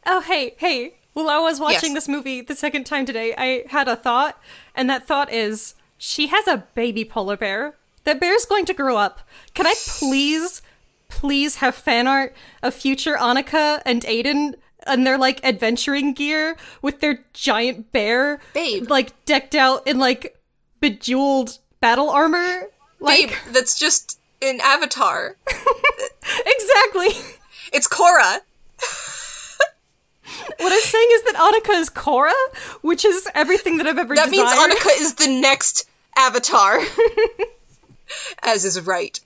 [0.06, 0.96] Oh, hey, hey.
[1.14, 2.04] While I was watching Yes.
[2.06, 4.42] this movie the second time today, I had a thought,
[4.76, 7.76] and that thought is she has a baby polar bear.
[8.06, 9.20] That bear's going to grow up.
[9.54, 10.62] Can I please,
[11.10, 14.56] please have fan art of future Annika and Aidan
[14.88, 18.90] and their like adventuring gear with their giant bear, Babe.
[18.90, 20.38] like decked out in like
[20.80, 22.68] bejeweled battle armor?
[23.00, 25.36] Like, Babe, that's just an avatar.
[26.46, 27.10] exactly.
[27.74, 28.40] It's Korra.
[30.58, 32.34] What I'm saying is that Annika is Korra,
[32.82, 34.50] which is everything that I've ever That means.
[34.50, 36.80] Annika is the next avatar.
[38.44, 39.20] As is right.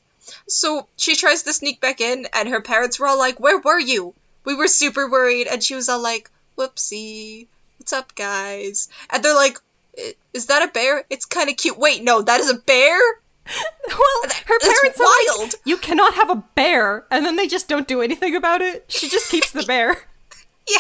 [0.48, 3.80] So she tries to sneak back in, and her parents were all like, Where were
[3.80, 4.14] you?
[4.46, 5.48] We were super worried.
[5.48, 7.48] And she was all like, Whoopsie.
[7.78, 8.88] What's up, guys?
[9.12, 9.58] And they're like,
[9.98, 11.04] "I- Is that a bear?
[11.10, 11.78] It's kind of cute.
[11.78, 12.98] Wait, no, that is a bear?
[13.88, 15.56] Well, her That's parents are like, wild.
[15.66, 18.86] you cannot have a bear, and then they just don't do anything about it.
[18.88, 19.96] She just keeps the bear.
[20.68, 20.80] Yeah.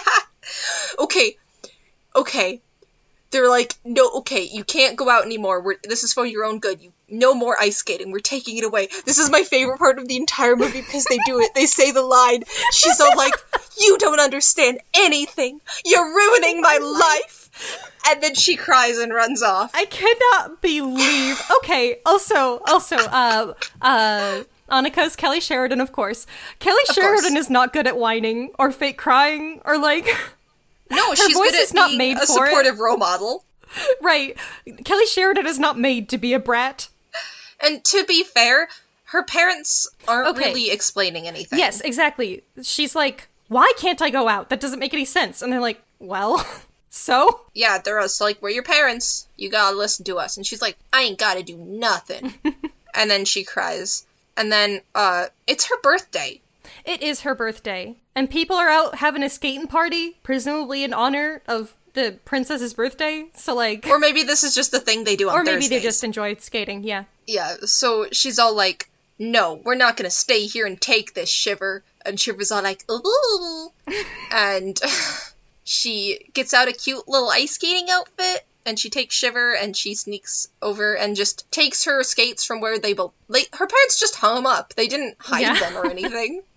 [0.98, 1.38] Okay.
[2.16, 2.62] Okay.
[3.32, 5.62] They're like, no, okay, you can't go out anymore.
[5.62, 6.82] We're, this is for your own good.
[6.82, 8.12] You no more ice skating.
[8.12, 8.88] We're taking it away.
[9.06, 11.54] This is my favorite part of the entire movie because they do it.
[11.54, 12.44] They say the line.
[12.72, 13.34] She's all like,
[13.80, 15.60] "You don't understand anything.
[15.84, 19.72] You're ruining my life." And then she cries and runs off.
[19.74, 21.42] I cannot believe.
[21.58, 26.26] Okay, also, also, uh, uh, Annika's Kelly Sheridan, of course.
[26.60, 27.46] Kelly Of Sheridan course.
[27.46, 30.08] is not good at whining or fake crying or like.
[30.92, 32.50] No, she's voice is not made a for it.
[32.50, 33.44] supportive role model.
[34.02, 34.38] right.
[34.84, 36.90] Kelly Sheridan is not made to be a brat.
[37.62, 38.68] And to be fair,
[39.06, 40.50] her parents aren't Okay.
[40.50, 41.58] really explaining anything.
[41.60, 42.44] Yes, exactly.
[42.62, 44.50] She's like, why can't I go out?
[44.50, 45.42] That doesn't make any sense.
[45.42, 46.46] And they're like, well,
[46.90, 47.42] so?
[47.54, 49.28] yeah, they're us like, we're your parents.
[49.38, 50.38] You gotta listen to us.
[50.38, 52.34] And she's like, I ain't gotta do nothing.
[52.94, 54.06] and then she cries.
[54.38, 56.42] And then, uh, it's her birthday.
[56.84, 61.42] It is her birthday, and people are out having a skating party, presumably in honor
[61.48, 63.26] of the princess's birthday.
[63.36, 65.80] So, like, Or maybe this is just the thing they do on or maybe they
[65.80, 66.84] just enjoy skating.
[66.84, 67.06] Yeah.
[67.28, 71.84] Yeah, so she's all like, no, we're not gonna stay here and take this, Shiver.
[72.06, 73.72] And Shiver's all like, ooh.
[74.32, 74.80] and
[75.64, 78.46] she gets out a cute little ice skating outfit.
[78.68, 82.80] And she takes Shiver and she sneaks over and just takes her skates from where
[82.80, 83.14] they both.
[83.28, 84.74] Like, her parents just hung them up.
[84.74, 85.60] They didn't hide Yeah.
[85.60, 86.42] them or anything.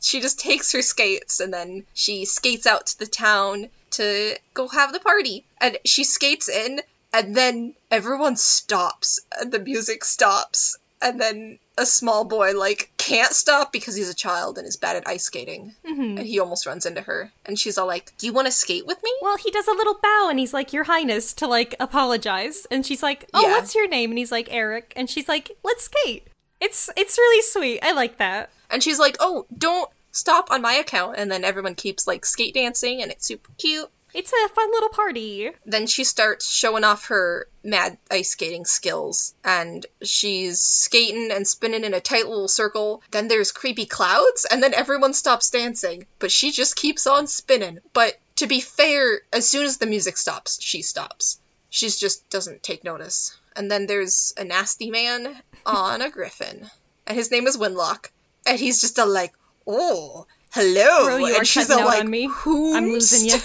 [0.00, 4.68] she just takes her skates and then she skates out to the town to go
[4.68, 5.44] have the party.
[5.60, 6.80] And she skates in,
[7.12, 13.32] and then everyone stops, and the music stops, and then a small boy like can't
[13.32, 16.18] stop because he's a child and is bad at ice skating, Mm-hmm.
[16.18, 18.86] and he almost runs into her, and she's all like, "Do you want to skate
[18.86, 21.74] with me?" Well, he does a little bow and he's like, Your Highness, to like
[21.80, 22.66] apologize.
[22.70, 23.50] And she's like, Oh, Yeah.
[23.54, 24.10] what's your name?
[24.10, 24.92] And he's like, Eric.
[24.96, 26.28] And she's like, Let's skate.
[26.60, 27.80] It's it's really sweet.
[27.82, 28.50] I like that.
[28.70, 32.54] And she's like, "Oh, don't stop on my account," and then everyone keeps like skate
[32.54, 33.90] dancing, and it's super cute.
[34.12, 35.52] It's a fun little party.
[35.64, 41.84] then she starts showing off her mad ice skating skills and she's skating and spinning
[41.84, 43.02] in a tight little circle.
[43.12, 46.06] Then there's creepy clouds and then everyone stops dancing.
[46.18, 47.78] But she just keeps on spinning.
[47.92, 51.38] But to be fair as soon as the music stops she stops.
[51.68, 53.36] She just doesn't take notice.
[53.54, 56.68] And then there's a nasty man on a griffin.
[57.06, 58.10] And his name is wenlock
[58.46, 59.32] and he's just a like
[59.66, 62.26] oh hello Bro, you and are she's all like on me.
[62.28, 63.38] who's I'm losing you.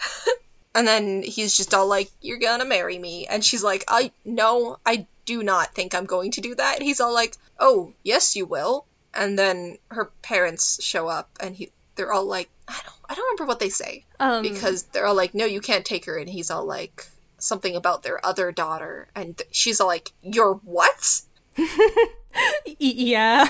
[0.74, 3.26] and then he's just all like, You're gonna marry me.
[3.26, 6.76] And she's like, I no, I do not think I'm going to do that.
[6.76, 8.86] And he's all like, Oh, yes, you will.
[9.14, 13.24] And then her parents show up and he they're all like, I don't I don't
[13.24, 14.04] remember what they say.
[14.20, 17.06] Um, Because they're all like, No, you can't take her and he's all like
[17.38, 21.22] something about their other daughter and th- she's all like, Your what?
[22.78, 23.48] yeah.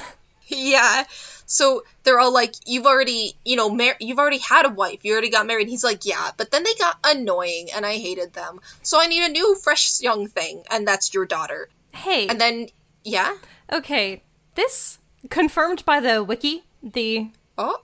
[0.49, 1.05] Yeah.
[1.47, 5.01] So they're all like, "You've already, you know, mar- you've already had a wife.
[5.05, 8.33] You already got married." He's like, "Yeah," but then they got annoying, and I hated
[8.33, 8.61] them.
[8.83, 11.69] So I need a new, fresh, young thing, and that's your daughter.
[11.93, 12.27] Hey.
[12.29, 12.69] And then,
[13.05, 13.37] yeah.
[13.73, 14.23] Okay,
[14.55, 14.99] this
[15.31, 17.83] confirmed by the wiki, the Oh,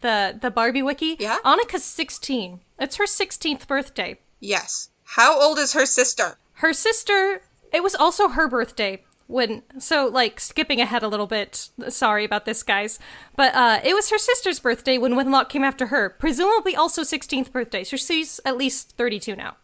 [0.00, 1.16] the the Barbie wiki.
[1.18, 1.38] Yeah?
[1.44, 2.60] Annika's 16.
[2.78, 4.18] It's her 16th birthday.
[4.40, 4.90] yes.
[5.08, 6.36] How old is her sister?
[6.54, 7.40] Her sister,
[7.72, 9.02] it was also her birthday.
[9.28, 11.68] When so like skipping ahead a little bit.
[11.88, 12.98] Sorry about this, guys,
[13.34, 16.10] but uh, it was her sister's birthday when Wenlock came after her.
[16.10, 19.56] Presumably also 16th birthday, so she's at least 32 now.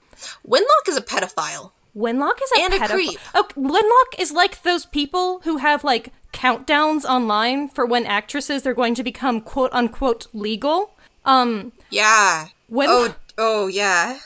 [0.46, 1.70] Wenlock is a pedophile.
[1.96, 2.88] Wenlock is a And a pedophile.
[2.90, 3.20] creep.
[3.34, 8.74] Oh, Wenlock is like those people who have like countdowns online for when actresses are
[8.74, 10.94] going to become quote unquote legal.
[11.24, 12.48] Um, Yeah.
[12.68, 14.18] Win- oh, oh yeah.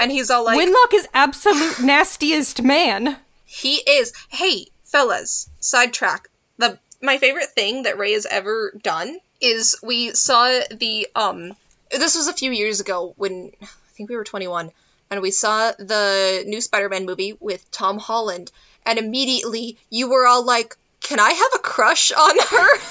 [0.00, 3.16] And he's all like, Wenlock is absolute nastiest man.
[3.48, 4.12] He is.
[4.28, 6.28] Hey, fellas, sidetrack.
[6.58, 11.56] The my favorite thing that Ray has ever done is we saw the um.
[11.90, 14.70] This was a few years ago when I think we were 21,
[15.10, 18.52] and we saw the new Spider-Man movie with Tom Holland,
[18.84, 22.78] and immediately you were all like, "Can I have a crush on her?"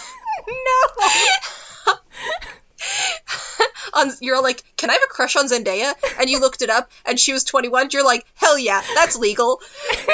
[0.48, 1.94] No.
[3.94, 6.92] on you're like, "Can I have a crush on Zendaya?" And you looked it up,
[7.06, 7.90] and she was 21.
[7.92, 9.62] You're like, "Hell yeah, that's legal."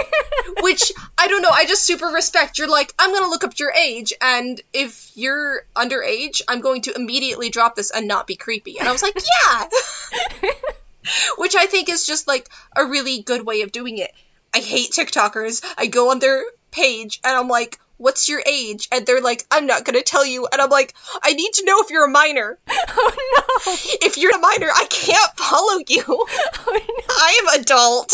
[0.62, 1.50] Which I don't know.
[1.50, 2.58] I just super respect.
[2.58, 6.96] You're like, I'm gonna look up your age, and if you're underage, I'm going to
[6.96, 8.80] immediately drop this and not be creepy.
[8.80, 10.50] And I was like, yeah.
[11.38, 14.12] Which I think is just like a really good way of doing it.
[14.54, 15.64] I hate TikTokers.
[15.78, 18.88] I go on their page and I'm like, what's your age?
[18.92, 20.48] And they're like, I'm not gonna tell you.
[20.52, 22.58] And I'm like, I need to know if you're a minor.
[22.96, 23.12] Oh
[23.66, 23.74] no.
[24.02, 26.04] If you're a minor, I can't follow you.
[26.08, 27.06] Oh no.
[27.10, 28.14] I am adult.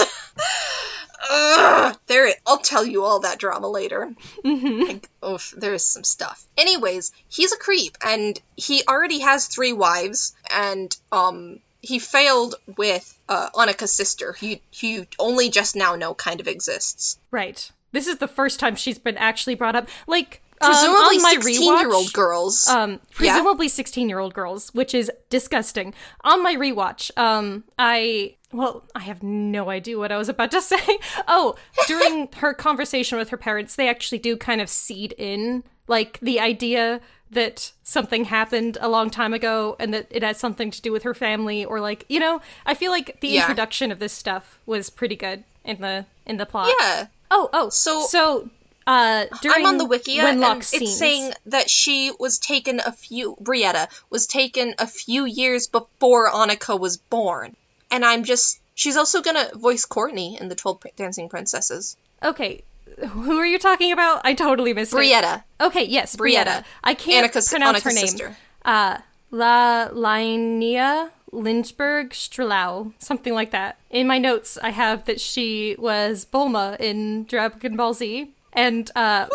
[1.29, 4.13] Ugh, there, I'll tell you all that drama later.
[4.43, 6.45] Like, oof, there is some stuff.
[6.57, 13.17] Anyways, he's a creep, and he already has three wives, and um, he failed with
[13.27, 17.19] uh, Annika's sister, who you, who you only just now know kind of exists.
[17.31, 17.69] Right.
[17.91, 19.88] This is the first time she's been actually brought up.
[20.08, 22.67] Like um, Presumably, my sixteen-year-old girls.
[22.67, 22.97] Um, Yeah?
[23.13, 25.93] presumably 16 year old girls, which is disgusting.
[26.25, 30.62] On my rewatch, um, I, well, I have no idea what I was about to
[30.73, 30.99] say.
[31.30, 31.56] Oh,
[31.88, 36.39] during her conversation with her parents, they actually do kind of seed in, like, the
[36.41, 36.99] idea
[37.32, 41.04] that something happened a long time ago and that it has something to do with
[41.04, 43.41] her family or like you know i feel like the Yeah.
[43.41, 47.06] introduction of this stuff was pretty good in the in the plot yeah.
[47.31, 48.49] Oh oh So- so
[48.87, 52.91] uh during I'm on the Wikia, and it's scenes, saying that she was taken a
[52.91, 53.35] few.
[53.41, 57.55] Brietta was taken a few years before Annika was born,
[57.91, 58.59] and I'm just.
[58.73, 61.97] She's also gonna voice Courtney in the Twelve Dancing Princesses.
[62.23, 62.63] Okay,
[63.09, 64.21] who are you talking about?
[64.23, 64.97] I totally missed it.
[64.97, 66.45] Brietta, Okay, yes, Brietta.
[66.45, 66.63] Brietta.
[66.83, 68.07] I can't Annika's- pronounce her name.
[68.07, 68.35] sister.
[68.65, 68.97] Uh,
[69.31, 73.77] La Linnea Lynchburg Strelau, something like that.
[73.89, 79.27] In my notes, I have that she was Bulma in Dragon Ball Z, and uh,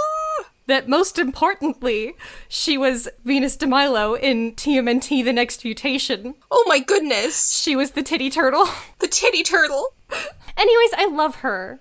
[0.67, 2.15] that most importantly,
[2.49, 6.35] she was Venus de Milo in TMNT: The Next Mutation.
[6.51, 8.67] Oh my goodness, She was the titty turtle.
[9.01, 9.93] the titty turtle.
[10.57, 11.81] Anyways, I love her.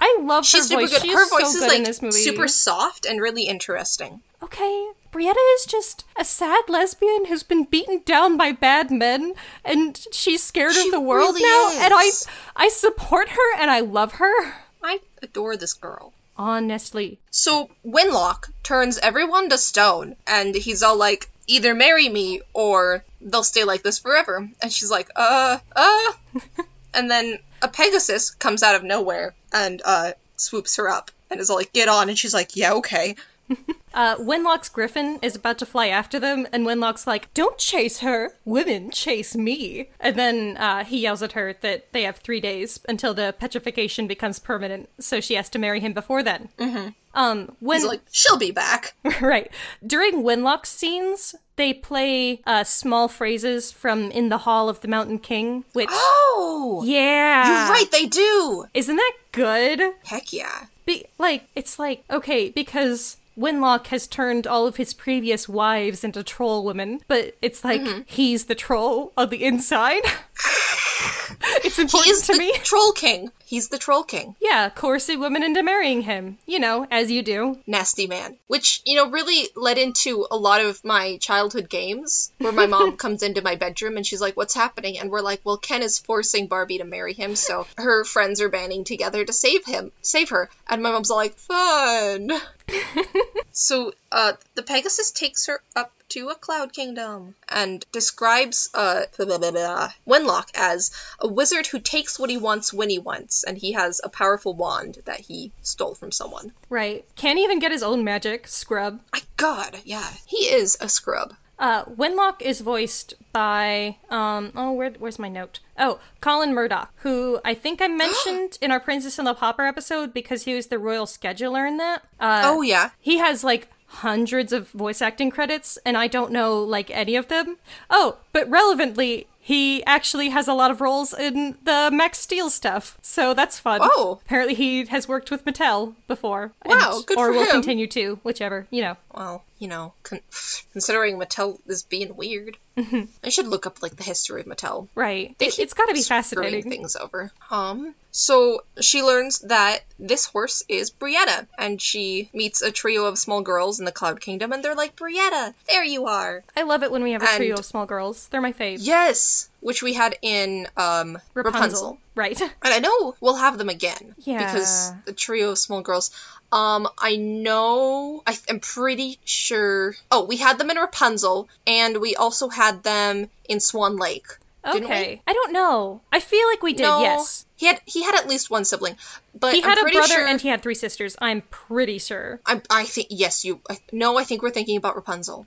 [0.00, 1.02] I love She's her super good.
[1.02, 2.12] She Her voice so is like in this movie.
[2.18, 4.20] super soft and really interesting.
[4.42, 10.04] Okay, Brietta is just a sad lesbian who's been beaten down by bad men, and
[10.10, 11.84] she's scared She of the world really now.
[11.84, 12.10] And I.
[12.56, 14.54] I support her, and I love her.
[14.82, 16.12] I adore this girl.
[16.36, 23.04] Honestly, So Wenlock turns everyone to stone, and he's all like, either marry me or
[23.20, 24.48] they'll stay like this forever.
[24.60, 26.12] And she's like, uh, uh.
[26.94, 31.50] and then a Pegasus comes out of nowhere and uh, swoops her up and is
[31.50, 32.08] all like, get on.
[32.08, 33.14] And she's like, yeah, okay.
[33.94, 38.32] uh, Wenlock's griffin is about to fly after them, and Wenlock's like, "Don't chase her.
[38.44, 42.80] Women chase me." And then uh, he yells at her that they have three days
[42.88, 46.48] until the petrification becomes permanent, so she has to marry him before then.
[46.58, 46.88] Mm-hmm.
[47.14, 48.94] Um, when He's like, she'll be back.
[49.20, 49.50] right.
[49.86, 55.20] During Wenlock scenes, they play uh, small phrases from In the Hall of the Mountain
[55.20, 55.88] King, which.
[55.92, 56.82] Oh!
[56.84, 57.46] yeah.
[57.46, 58.66] You're right, they do!
[58.74, 59.80] Isn't that good?
[60.04, 60.66] Heck yeah.
[60.86, 66.22] Be- like, it's like, okay, because Wenlock has turned all of his previous wives into
[66.22, 68.00] troll women, but it's like Mm-hmm.
[68.06, 70.02] he's the troll on the inside.
[71.64, 72.52] it's important He's to the me.
[72.62, 73.30] Troll King.
[73.46, 74.34] He's the Troll King.
[74.40, 76.38] Yeah, coercing women into marrying him.
[76.46, 77.58] You know, as you do.
[77.66, 82.52] nasty man which you know really led into a lot of my childhood games where
[82.52, 85.56] my mom comes into my bedroom and she's like what's happening and we're like well
[85.56, 89.64] ken is forcing barbie to marry him so her friends are banding together to save
[89.64, 92.30] him save her and my mom's all like fun
[93.54, 99.38] so uh the pegasus takes her up to a cloud kingdom and describes uh blah,
[99.38, 100.90] blah, blah, wenlock as
[101.20, 104.52] a wizard who takes what he wants when he wants and he has a powerful
[104.54, 107.04] wand that he stole from someone Right.
[107.16, 109.00] Can't even get his own magic, scrub.
[109.12, 110.10] my god, yeah.
[110.26, 111.34] He is a scrub.
[111.58, 115.60] Uh, Wenlock is voiced by um oh where where's my note?
[115.78, 120.12] Oh, Colin Murdock, who I think I mentioned in our Princess and the Pauper episode
[120.12, 122.02] because he was the royal scheduler in that.
[122.20, 122.90] Uh, oh yeah.
[123.00, 127.28] he has like hundreds of voice acting credits, and I don't know like any of
[127.28, 127.58] them.
[127.90, 132.98] Oh, but relevantly, he actually has a lot of roles in the Max Steel stuff,
[133.02, 133.80] so that's fun.
[133.82, 134.20] Oh.
[134.24, 136.52] apparently he has worked with Mattel before.
[136.64, 137.50] Wow, good or will him.
[137.50, 138.96] continue to, whichever you know.
[139.14, 140.20] Well, you know, con-
[140.72, 144.88] considering Mattel is being weird, I should look up like the history of Mattel.
[144.94, 146.68] Right, They it, it's got to be fascinating.
[146.68, 147.30] things over.
[147.50, 153.18] Um, so she learns that this horse is Brietta, and she meets a trio of
[153.18, 156.82] small girls in the Cloud Kingdom, and they're like, "Brietta, there you are." I love
[156.82, 158.26] it when we have a trio of small girls.
[158.28, 158.78] They're my fave.
[158.80, 161.98] Yes, which we had in um Rapunzel.
[162.14, 162.38] Right.
[162.62, 164.14] And I know we'll have them again.
[164.18, 164.44] Yeah.
[164.44, 166.10] Because the trio of small girls.
[166.52, 168.22] Um, I know.
[168.26, 169.94] I, I'm pretty sure.
[170.10, 174.28] Oh, we had them in Rapunzel, and we also had them in Swan Lake.
[174.66, 175.20] Okay.
[175.26, 176.00] I don't know.
[176.12, 177.46] I feel like we did, No, yes.
[177.56, 178.96] He had he had at least one sibling,
[179.38, 181.16] but He I'm had a brother sure, and he had three sisters.
[181.20, 182.40] I'm pretty sure.
[182.46, 183.60] I'm, I think yes, you.
[183.70, 185.46] I, no, I think we're thinking about Rapunzel.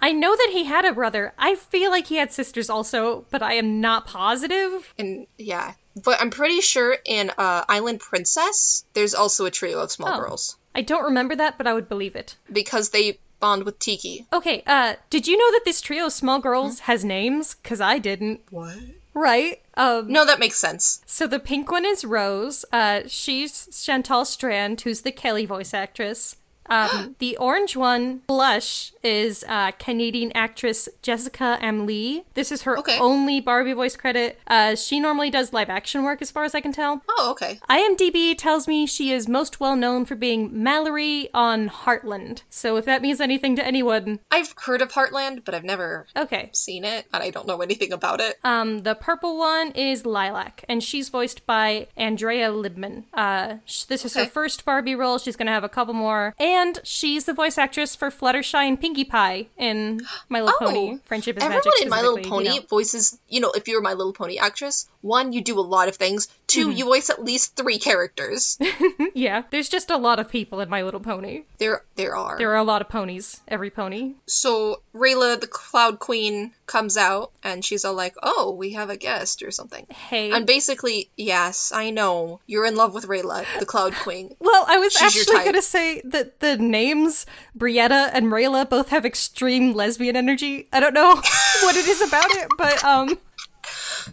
[0.00, 1.32] I know that he had a brother.
[1.38, 4.92] I feel like he had sisters also, but I am not positive.
[4.98, 9.90] And yeah, but I'm pretty sure in uh, Island Princess, there's also a trio of
[9.90, 10.20] small Oh.
[10.20, 12.36] girls I don't remember that, but I would believe it.
[12.52, 14.26] because they bond with Tiki.
[14.32, 17.54] Okay, uh, did you know that this trio of small girls has names?
[17.54, 18.40] Cause I didn't.
[18.50, 18.76] What?
[19.14, 19.62] Right?
[19.76, 21.00] Um, No, that makes sense.
[21.06, 22.64] so the pink one is Rose.
[22.72, 26.36] Uh, she's Chantal Strand, who's the Kelly voice actress.
[26.68, 32.24] Um, the orange one, Blush, is uh, Canadian actress Jessica Amlee.
[32.34, 32.98] This is her Okay.
[32.98, 34.38] only Barbie voice credit.
[34.46, 37.02] Uh, she normally does live action work, as far as I can tell.
[37.08, 37.60] Oh, okay.
[37.70, 42.42] IMDb tells me she is most well known for being Mallory on Heartland.
[42.50, 46.50] So if that means anything to anyone, I've heard of Heartland, but I've never okay.
[46.52, 48.38] seen it, and I don't know anything about it.
[48.44, 53.04] Um, the purple one is Lilac, and she's voiced by Andrea Libman.
[53.14, 55.18] Uh, sh- this is her first Barbie role.
[55.18, 59.04] She's gonna have a couple more, and she's the voice actress for Fluttershy and Pinkie
[59.04, 60.98] Pie in My Little Pony.
[61.04, 61.82] Friendship is Oh, Everyone magic.
[61.82, 62.66] in My Little Pony you know.
[62.68, 65.88] voices, you know, if you're a My Little Pony actress, one, you do a lot
[65.88, 66.28] of things.
[66.48, 66.76] 2 Mm-hmm.
[66.78, 68.58] you voice at least three characters.
[69.14, 71.42] yeah, there's just a lot of people in My Little Pony.
[71.58, 72.38] there, there are.
[72.38, 73.40] There are a lot of ponies.
[73.48, 74.14] Every pony.
[74.26, 78.96] So Rayla, the Cloud Queen, comes out, and she's all like, "Oh, we have a
[78.96, 80.30] guest or something." Hey.
[80.32, 84.34] And basically, yes, I know you're in love with Rayla, the Cloud Queen.
[84.40, 87.26] Well, I was She's actually going to say that the names
[87.58, 90.68] Brietta and Rayla both have extreme lesbian energy.
[90.72, 91.14] I don't know
[91.62, 93.18] what it is about it, but um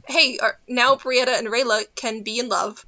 [0.08, 2.84] Hey, are, now Brietta and Rayla can be in love.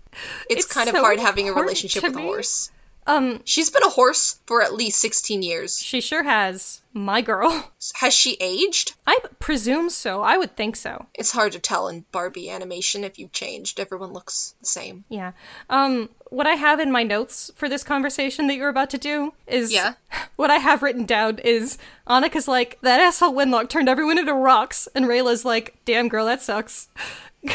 [0.49, 2.71] It's, It's kind of hard having a relationship with a horse.
[3.07, 5.79] Um She's been a horse for at least 16 years.
[5.79, 7.71] she sure has my girl.
[7.95, 8.93] Has she aged?
[9.05, 10.21] I presume so.
[10.23, 11.05] I would think so.
[11.13, 13.79] It's hard to tell in Barbie animation if you've changed.
[13.79, 15.03] Everyone looks the same.
[15.09, 15.33] Yeah.
[15.69, 19.33] Um what I have in my notes for this conversation that you're about to do
[19.45, 19.93] is Yeah.
[20.35, 24.87] what I have written down is Annika's like, that asshole Wenlock turned everyone into rocks,
[24.95, 26.87] and Rayla's like, damn girl, that sucks.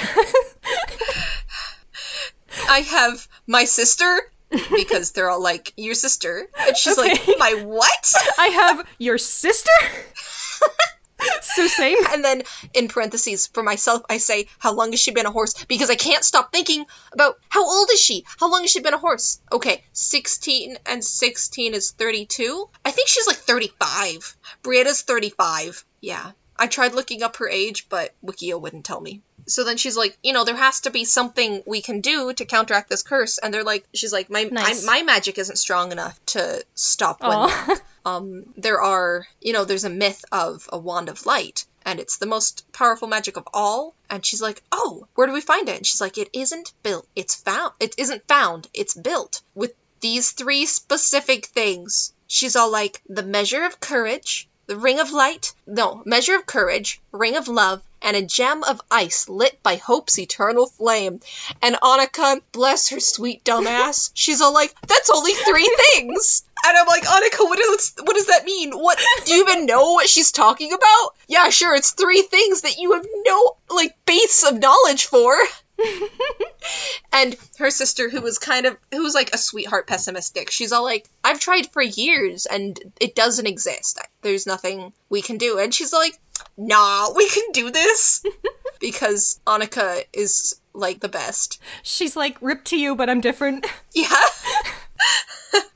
[2.69, 6.47] I have my sister because they're all like, your sister.
[6.59, 7.11] And she's Okay.
[7.11, 8.13] like, my what?
[8.39, 9.71] I have your sister?
[11.43, 11.99] so same.
[12.11, 12.43] And then
[12.75, 15.55] in parentheses, for myself, I say, how long has she been a horse?
[15.69, 18.25] Because I can't stop thinking about how old is she?
[18.39, 19.41] How long has she been a horse?
[19.53, 22.69] Okay, 16 and 16 is 32.
[22.85, 24.37] I think she's like 35.
[24.63, 25.85] Brietta's 35.
[26.01, 26.33] Yeah.
[26.61, 29.23] I tried looking up her age, but Wikia wouldn't tell me.
[29.47, 32.45] So then she's like, you know, there has to be something we can do to
[32.45, 33.39] counteract this curse.
[33.39, 34.87] And they're like, she's like, my Nice.
[34.87, 37.21] I, my magic isn't strong enough to stop.
[37.21, 37.81] Wenlock.
[38.05, 42.19] um, there are, you know, there's a myth of a wand of light, and it's
[42.19, 43.95] the most powerful magic of all.
[44.11, 45.79] And she's like, oh, where do we find it?
[45.79, 47.09] And she's like, it isn't built.
[47.17, 47.73] It's found.
[47.81, 48.69] It isn't found.
[48.75, 52.13] It's built with these three specific things.
[52.27, 57.01] She's all like, the measure of courage, the ring of light, no, measure of courage,
[57.11, 61.19] ring of love, and a gem of ice lit by hope's eternal flame.
[61.61, 66.45] And Annika, bless her sweet dumb ass, she's all like, that's only three things.
[66.65, 68.71] And I'm like, Annika, what does what does that mean?
[68.71, 71.15] What do you even know what she's talking about?
[71.27, 75.35] Yeah, sure, it's three things that you have no like base of knowledge for.
[77.13, 80.85] and her sister, who was kind of who was like a sweetheart pessimistic, she's all
[80.85, 83.99] like, I've tried for years and it doesn't exist.
[84.23, 85.59] There's nothing we can do.
[85.59, 86.19] And she's like,
[86.57, 88.25] Nah, we can do this.
[88.81, 91.61] because Annika is like the best.
[91.83, 93.67] She's like, rip to you, but I'm different.
[93.95, 94.15] Yeah.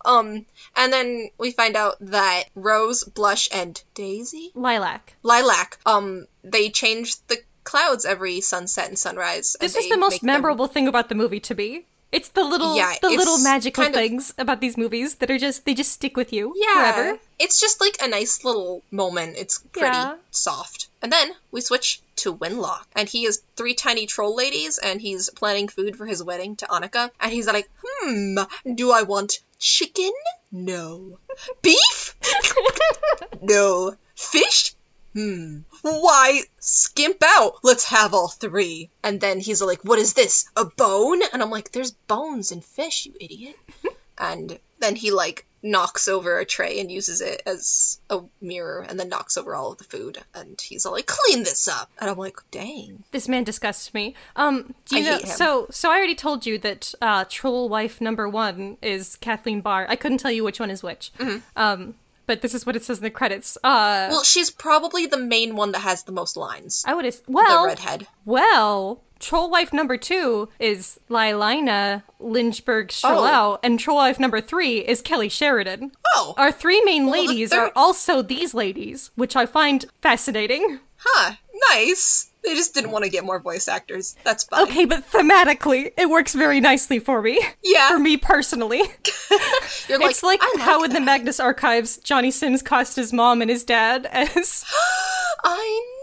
[0.05, 0.47] um,
[0.77, 5.15] And then we find out that Rose, Blush, and Daisy, Lilac.
[5.23, 9.57] Lilac, um, they change the clouds every sunset and sunrise.
[9.59, 11.87] and This is the most them- memorable thing about the movie to me.
[12.13, 15.39] It's the little Yeah, the little magical kind of- things about these movies that are
[15.39, 17.19] just they just stick with you Yeah, forever.
[17.41, 19.35] it's just like a nice little moment.
[19.37, 20.15] It's pretty Yeah.
[20.31, 20.87] soft.
[21.03, 25.29] And then we switch to Wenlock, and he has three tiny troll ladies, and he's
[25.31, 27.11] planning food for his wedding to Annika.
[27.19, 28.39] And he's like, "Hmm,
[28.77, 30.13] do I want chicken?
[30.53, 31.19] No.
[31.63, 32.15] Beef?
[33.43, 33.97] no.
[34.15, 34.75] Fish?
[35.15, 35.59] Hmm.
[35.83, 37.61] Why skimp out?
[37.63, 38.91] Let's have all three.
[39.03, 40.51] And then he's like, What is this?
[40.57, 41.23] A bone?
[41.33, 43.57] And I'm like, There's bones in fish, you idiot.
[44.19, 49.01] and then he like knocks over a tray and uses it as a mirror and
[49.01, 52.11] then knocks over all of the food and he's all like clean this up and
[52.11, 54.15] i'm like dang This man disgusts me.
[54.37, 55.19] Um, do you I know?
[55.25, 59.87] So, so I already told you that uh, troll wife number one is Kathleen Barr.
[59.89, 61.13] I couldn't tell you which one is which.
[61.19, 61.39] Mm-hmm.
[61.57, 61.95] Um,
[62.27, 63.57] but this is what it says in the credits.
[63.65, 67.21] Uh, well she's probably the main one that has the most lines I would have.
[67.27, 73.59] Well, the redhead well, troll wife number two is Lilina Lynchburg Strellau, Oh.
[73.63, 75.93] and troll wife number three is Kelly Sheridan.
[76.15, 80.81] oh Our three main the ladies third- are also these ladies, which I find fascinating.
[80.97, 81.33] huh
[81.71, 85.93] nice they just didn't want to get more voice actors that's fine Okay, but thematically,
[85.97, 87.41] it works very nicely for me.
[87.63, 87.89] Yeah.
[87.89, 88.79] For me personally.
[89.89, 91.01] you're like it's like, I how like in the.
[91.01, 94.65] Magnus Archives, Jonny Sims cast his mom and his dad as
[95.45, 95.94] i know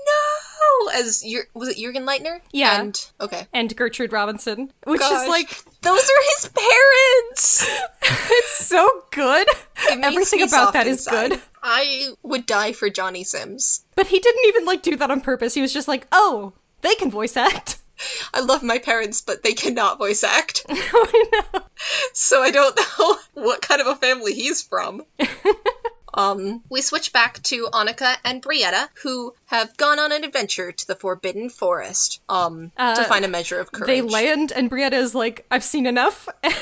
[0.95, 2.79] as your was it jürgen leitner Yeah.
[2.81, 5.49] and okay and Gertrude Robinson, which Gosh, is like
[5.81, 7.67] those are his parents
[8.03, 9.47] it's so good.
[9.89, 11.29] It Everything about that is inside.
[11.31, 11.41] good.
[11.63, 13.83] I would die for Jonny Sims.
[13.95, 15.53] But he didn't even like do that on purpose.
[15.53, 17.77] He was just like, "Oh, they can voice act."
[18.33, 20.65] I love my parents, but they cannot voice act.
[20.69, 21.61] I know.
[22.13, 25.03] So I don't know what kind of a family he's from.
[26.13, 30.87] Um, we switch back to Annika and Brietta, who have gone on an adventure to
[30.87, 33.87] the Forbidden Forest, um, to Uh, find a measure of courage.
[33.87, 36.53] They land, and Brietta is like, "I've seen enough," and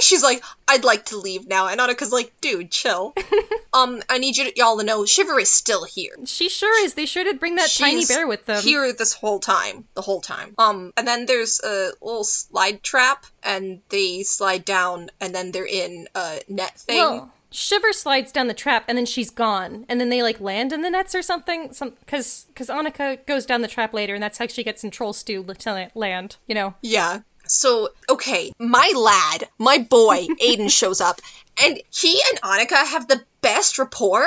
[0.00, 3.14] She's like, I'd like to leave now, and Annika's like, dude, chill.
[3.72, 6.14] um, I need you to, y'all to know, Shiver is still here.
[6.26, 6.94] she sure is.
[6.94, 8.62] They sure did bring that tiny bear with them.
[8.62, 10.54] Here this whole time, the whole time.
[10.58, 15.66] Um, and then there's a little slide trap, and they slide down, and then they're
[15.66, 17.30] in a net thing.
[17.50, 19.86] Shiver slides down the trap and then she's gone.
[19.88, 21.72] And then they like land in the nets or something.
[21.72, 24.90] Some because because Annika goes down the trap later, and that's how she gets in
[24.90, 26.36] Troll Stew to land.
[26.46, 26.74] You know.
[26.82, 27.20] yeah.
[27.48, 31.20] So okay, my lad, my boy, Aidan shows up,
[31.62, 34.26] and he and Annika have the best rapport.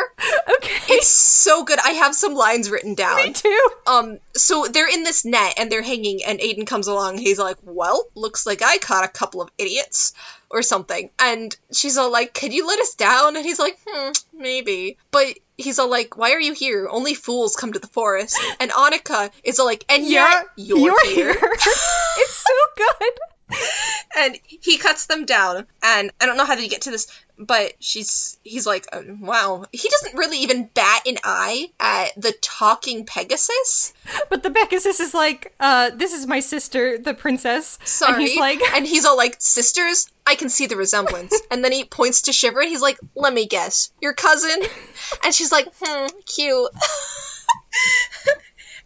[0.55, 0.95] Okay.
[0.95, 1.79] It's so good.
[1.79, 3.17] I have some lines written down.
[3.27, 3.67] Me too.
[3.87, 7.17] Um, so they're in this net and they're hanging, and Aidan comes along.
[7.17, 10.13] He's like, "Well, looks like I caught a couple of idiots
[10.49, 14.11] or something." And she's all like, "Could you let us down?" And he's like, "Hmm,
[14.33, 15.27] maybe." But
[15.61, 16.87] he's all like, "Why are you here?
[16.89, 21.31] Only fools come to the forest." And Annika is all like, "And yet you're, here."
[21.31, 23.11] it's so good.
[24.17, 25.67] and he cuts them down.
[25.83, 27.07] And i don't know how they get to this
[27.41, 29.65] but she's he's like uh, wow.
[29.71, 33.93] He doesn't really even bat an eye at the talking pegasus.
[34.29, 37.79] But the Pegasus is like, uh, this is my sister, the princess.
[37.83, 41.33] sorry And he's like, and he's all like sisters i can see the resemblance.
[41.51, 43.91] And then he points to shiver and he's like let me guess.
[44.01, 44.61] Your cousin?
[45.23, 46.71] And she's like hmm cute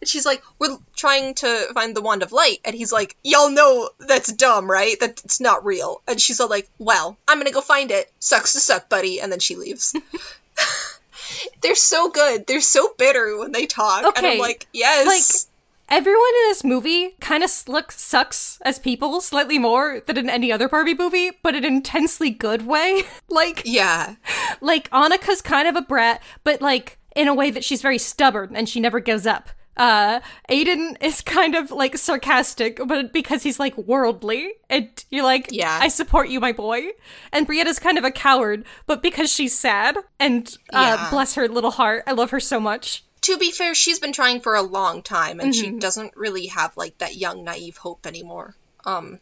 [0.00, 2.58] And she's like, we're trying to find the wand of light.
[2.64, 4.98] And he's like, y'all know that's dumb, right?
[5.00, 6.02] That it's not real.
[6.06, 8.10] And she's all like, well, I'm gonna go find it.
[8.18, 9.20] Sucks to suck, buddy.
[9.20, 9.94] And then she leaves.
[11.60, 12.46] They're so good.
[12.46, 13.98] They're so bitter when they talk.
[14.04, 15.06] And Okay, I'm like, yes.
[15.06, 15.52] Like-
[15.88, 20.50] Everyone in this movie kind of look sucks as people slightly more than in any
[20.50, 23.04] other Barbie movie, but in an intensely good way.
[23.28, 24.16] like, yeah.
[24.60, 28.56] like Annika's kind of a brat, but like in a way that she's very stubborn
[28.56, 29.50] and she never gives up.
[29.76, 35.48] Uh, Aidan is kind of like sarcastic, but because he's like worldly, and you're like,
[35.50, 35.78] Yeah.
[35.80, 36.88] I support you, my boy.
[37.32, 41.10] And Brietta's kind of a coward, but because she's sad, and uh, Yeah.
[41.10, 43.04] bless her little heart, I love her so much.
[43.22, 45.74] To be fair, she's been trying for a long time and Mm-hmm.
[45.74, 48.54] she doesn't really have like that young naive hope anymore.
[48.84, 49.18] Um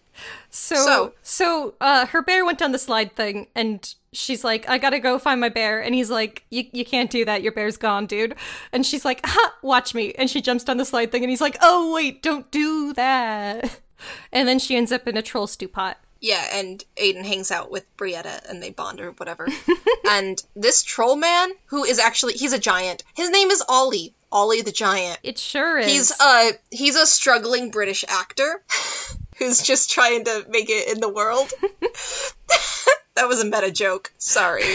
[0.51, 4.79] So, So- so, uh, her bear went down the slide thing, and she's like, "I
[4.79, 7.43] gotta go find my bear," and he's like, "You, you can't do that.
[7.43, 8.35] Your bear's gone, dude."
[8.73, 11.41] And she's like, "Ha, watch me!" And she jumps down the slide thing, and he's
[11.41, 13.81] like, "Oh wait, don't do that."
[14.33, 15.97] And then she ends up in a troll stew pot.
[16.25, 19.47] Yeah, and Aidan hangs out with Brietta and they bond or whatever.
[20.11, 23.03] and this troll man, who is actually he's a giant.
[23.15, 24.15] His name is Ollie.
[24.33, 25.19] Ollie the giant.
[25.23, 25.87] It sure is.
[25.87, 28.63] He's uh he's a struggling British actor
[29.39, 31.53] who's just trying to make it in the world.
[33.17, 34.13] That was a meta joke.
[34.19, 34.63] Sorry.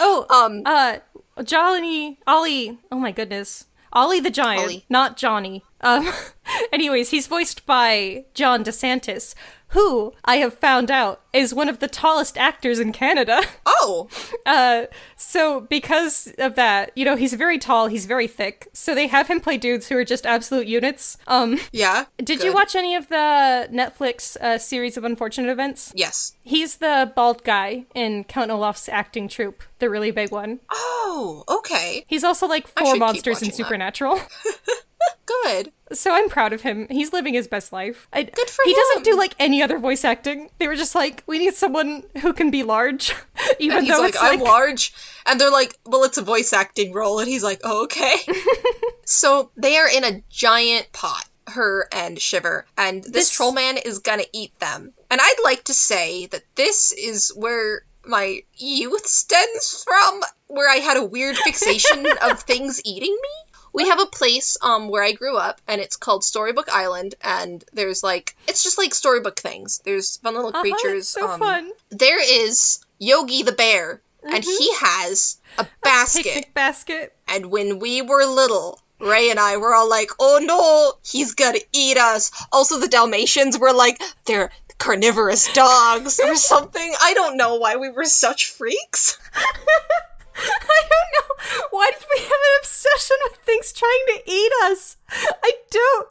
[0.00, 0.98] Oh, Um, uh,
[1.42, 2.78] Johnny, Ollie.
[2.92, 4.84] Oh my goodness, Ollie the Giant, Ollie.
[4.88, 5.64] not Johnny.
[5.80, 6.10] Um,
[6.72, 9.34] anyways, he's voiced by John DeSantis,
[9.72, 13.42] who I have found out is one of the tallest actors in Canada.
[13.66, 14.08] oh,
[14.46, 18.68] Uh, so because of that, you know, he's very tall, he's very thick.
[18.72, 21.18] So they have him play dudes who are just absolute units.
[21.26, 22.06] Um, yeah.
[22.16, 25.92] did you watch any of the Netflix uh, series of unfortunate events?
[25.94, 26.34] Yes.
[26.42, 30.60] He's the bald guy in Count Olaf's acting troupe, the really big one.
[30.72, 32.04] Oh, okay.
[32.06, 33.52] He's also like four monsters in.
[33.52, 34.18] Supernatural.
[35.26, 35.72] Good.
[35.92, 36.86] so I'm proud of him.
[36.90, 38.08] He's living his best life.
[38.12, 40.50] I, Good for he doesn't do like any other voice acting.
[40.58, 43.14] They were just like, we need someone who can be large,
[43.58, 44.92] even though like, I'm like large.
[45.26, 47.18] And they're like, well, it's a voice acting role.
[47.20, 48.14] And he's like, oh, okay.
[49.04, 52.66] so they are in a giant pot, her and Shiver.
[52.76, 54.92] And this, This- troll man is gonna eat them.
[55.10, 60.76] And I'd like to say that this is where my youth stems from, where I
[60.76, 63.47] had a weird fixation of things eating me.
[63.78, 67.64] We have a place um where I grew up and it's called Storybook Island and
[67.72, 69.80] there's like it's just like storybook things.
[69.84, 71.02] There's fun little Uh-huh, creatures.
[71.04, 71.70] it's so um, fun.
[71.90, 76.24] there is Yogi the bear, and he has a basket.
[76.24, 77.14] Picnic basket.
[77.28, 81.60] And when we were little, Ray and I were all like, "Oh no, he's gonna
[81.72, 86.94] eat us." Also, the Dalmatians were like, "They're carnivorous dogs" or something.
[87.00, 89.16] I don't know why we were such freaks.
[90.70, 91.66] I don't know.
[91.70, 94.96] Why did we have an obsession with things trying to eat us?
[95.10, 96.08] I don't.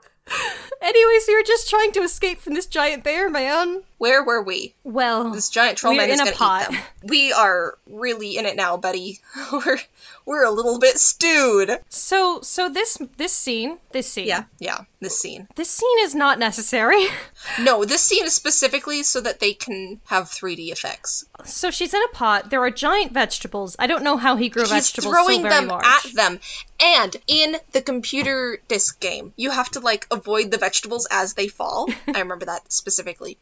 [0.82, 3.84] Anyways, we were just trying to escape from this giant bear, man.
[3.98, 4.74] Where were we?
[4.84, 6.64] Well, This giant troll We're man is in a pot.
[6.70, 6.82] eat them.
[7.04, 9.20] We are really in it now, buddy.
[9.52, 9.80] We're
[10.28, 11.72] we're a little bit stewed.
[11.90, 14.82] so so this this scene, this scene, Yeah, yeah.
[15.00, 15.48] This scene.
[15.56, 17.06] this scene is not necessary.
[17.60, 21.24] No, this scene is specifically so that they can have 3D effects.
[21.46, 22.50] So she's in a pot.
[22.50, 23.76] There are giant vegetables.
[23.80, 25.86] I don't know how he grew He's vegetables throwing so very them large.
[25.86, 26.40] at them.
[26.80, 31.48] And in the computer disc game, you have to like avoid the vegetables as they
[31.48, 31.88] fall.
[32.14, 33.38] I remember that specifically.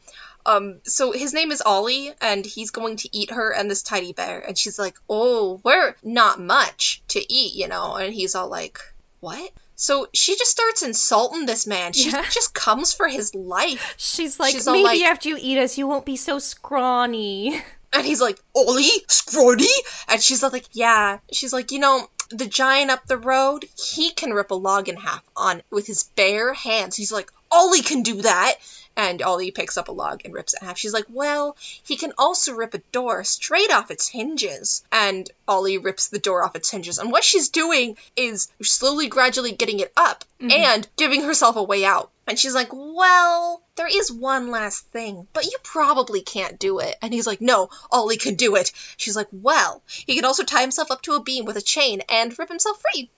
[0.45, 4.13] Um, so his name is Ollie, and he's going to eat her and this teddy
[4.13, 4.39] bear.
[4.39, 6.74] And she's like, "Oh, we're not much
[7.09, 8.79] to eat, you know." And he's all like,
[9.19, 11.91] "What?" So she just starts insulting this man.
[11.93, 12.23] She Yeah.
[12.29, 13.93] just comes for his life.
[13.97, 17.61] She's like, She's maybe like- after you eat us, you won't be so scrawny.
[17.93, 18.89] And he's like, Ollie?
[19.07, 19.67] scrawny?
[20.09, 21.19] And she's like, yeah.
[21.31, 24.97] She's like, you know, the giant up the road, he can rip a log in
[24.97, 26.95] half on with his bare hands.
[26.97, 28.55] He's like, Ollie can do that.
[28.97, 30.77] And Ollie picks up a log and rips it in half.
[30.77, 34.83] She's like, well, he can also rip a door straight off its hinges.
[34.91, 36.97] And Ollie rips the door off its hinges.
[36.97, 40.51] And what she's doing is slowly, gradually getting it up mm-hmm.
[40.51, 42.11] and giving herself a way out.
[42.27, 46.95] And she's like, well, there is one last thing, but you probably can't do it.
[47.01, 48.71] And he's like, no, Ollie can do it.
[48.97, 52.01] She's like, well, he can also tie himself up to a beam with a chain
[52.09, 53.09] and rip himself free.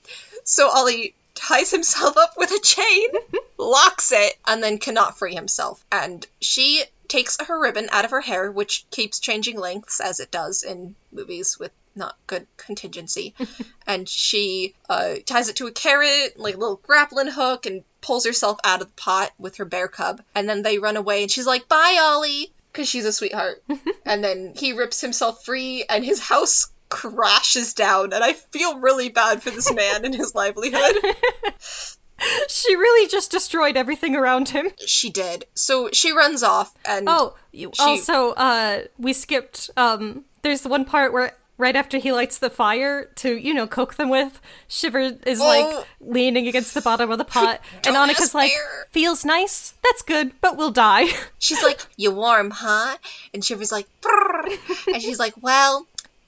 [0.44, 3.10] So Ollie ties himself up with a chain,
[3.58, 5.84] locks it, and then cannot free himself.
[5.92, 10.32] And she takes her ribbon out of her hair, which keeps changing lengths as it
[10.32, 13.34] does in movies with not good contingency.
[13.88, 18.26] and she uh, ties it to a carrot, like a little grappling hook, and pulls
[18.26, 20.22] herself out of the pot with her bear cub.
[20.36, 23.64] And then they run away, and she's like, "Bye, Ollie," because she's a sweetheart.
[24.06, 28.14] and then he rips himself free, and his house crashes down.
[28.14, 30.96] And I feel really bad for this man and his livelihood.
[32.48, 34.68] she really just destroyed everything around him.
[34.86, 35.46] she did.
[35.54, 39.70] So she runs off, and Oh, you, She- also, uh, we skipped.
[39.78, 43.66] Um, there's the one part where right after he lights the fire to, you know,
[43.66, 45.46] cook them with, Shiver is Oh.
[45.48, 48.52] like leaning against the bottom of the pot, and Annika's like,
[48.92, 49.74] "Feels nice.
[49.84, 51.08] That's good, but we'll die."
[51.40, 52.98] she's like, "You warm, huh?"
[53.34, 55.86] And Shiver's like, "Brrr." and she's like, "Well,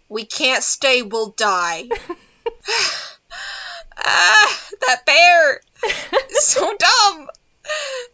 [0.10, 1.02] we can't stay.
[1.02, 1.88] We'll die."
[3.98, 5.62] ah, that bear
[6.30, 7.28] so dumb.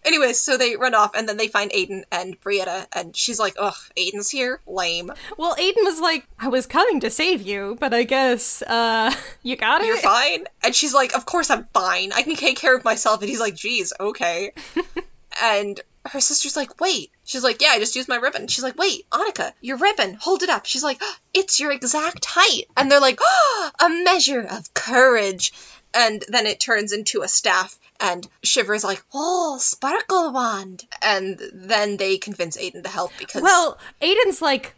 [0.04, 3.56] Anyways, so they run off, and then they find Aidan and Brietta, and she's like,
[3.58, 5.12] "Ugh, Aidan's here, lame.
[5.38, 9.56] well, Aidan was like, "I was coming to save you, but I guess, uh, you
[9.56, 12.12] got it." You're fine." And she's like, "Of course I'm fine.
[12.12, 14.52] I can take care of myself." And he's like, "Geez, okay."
[15.42, 18.78] and her sister's like, "Wait." She's like, "Yeah, I just used my ribbon." She's like,
[18.78, 20.16] "Wait, Annika, your ribbon.
[20.16, 21.02] Hold it up." She's like,
[21.34, 25.54] "It's your exact height." And they're like, oh, "A measure of courage."
[25.94, 27.78] And then it turns into a staff.
[28.00, 33.78] And Shiver's like, "Oh, sparkle wand!" And then they convince Aidan to help because Well,
[34.02, 34.76] Aidan's like,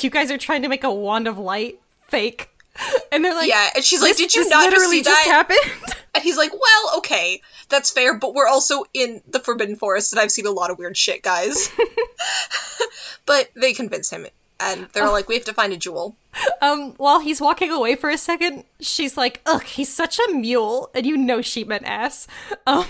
[0.00, 2.50] "You guys are trying to make a wand of light fake,"
[3.12, 5.30] and they're like, yeah, and she's like, "Did you not just literally see just that?"
[5.30, 10.12] happened?" And he's like, well, okay, that's fair, but we're also in the Forbidden Forest,
[10.12, 11.70] and I've seen a lot of weird shit, guys.
[13.26, 14.26] but they convince him,
[14.60, 16.14] and they're like, "We have to find a jewel."
[16.60, 20.90] Um, while he's walking away for a second, she's like, "Ugh, he's such a mule,"
[20.94, 22.26] and you know she meant ass.
[22.66, 22.84] Um.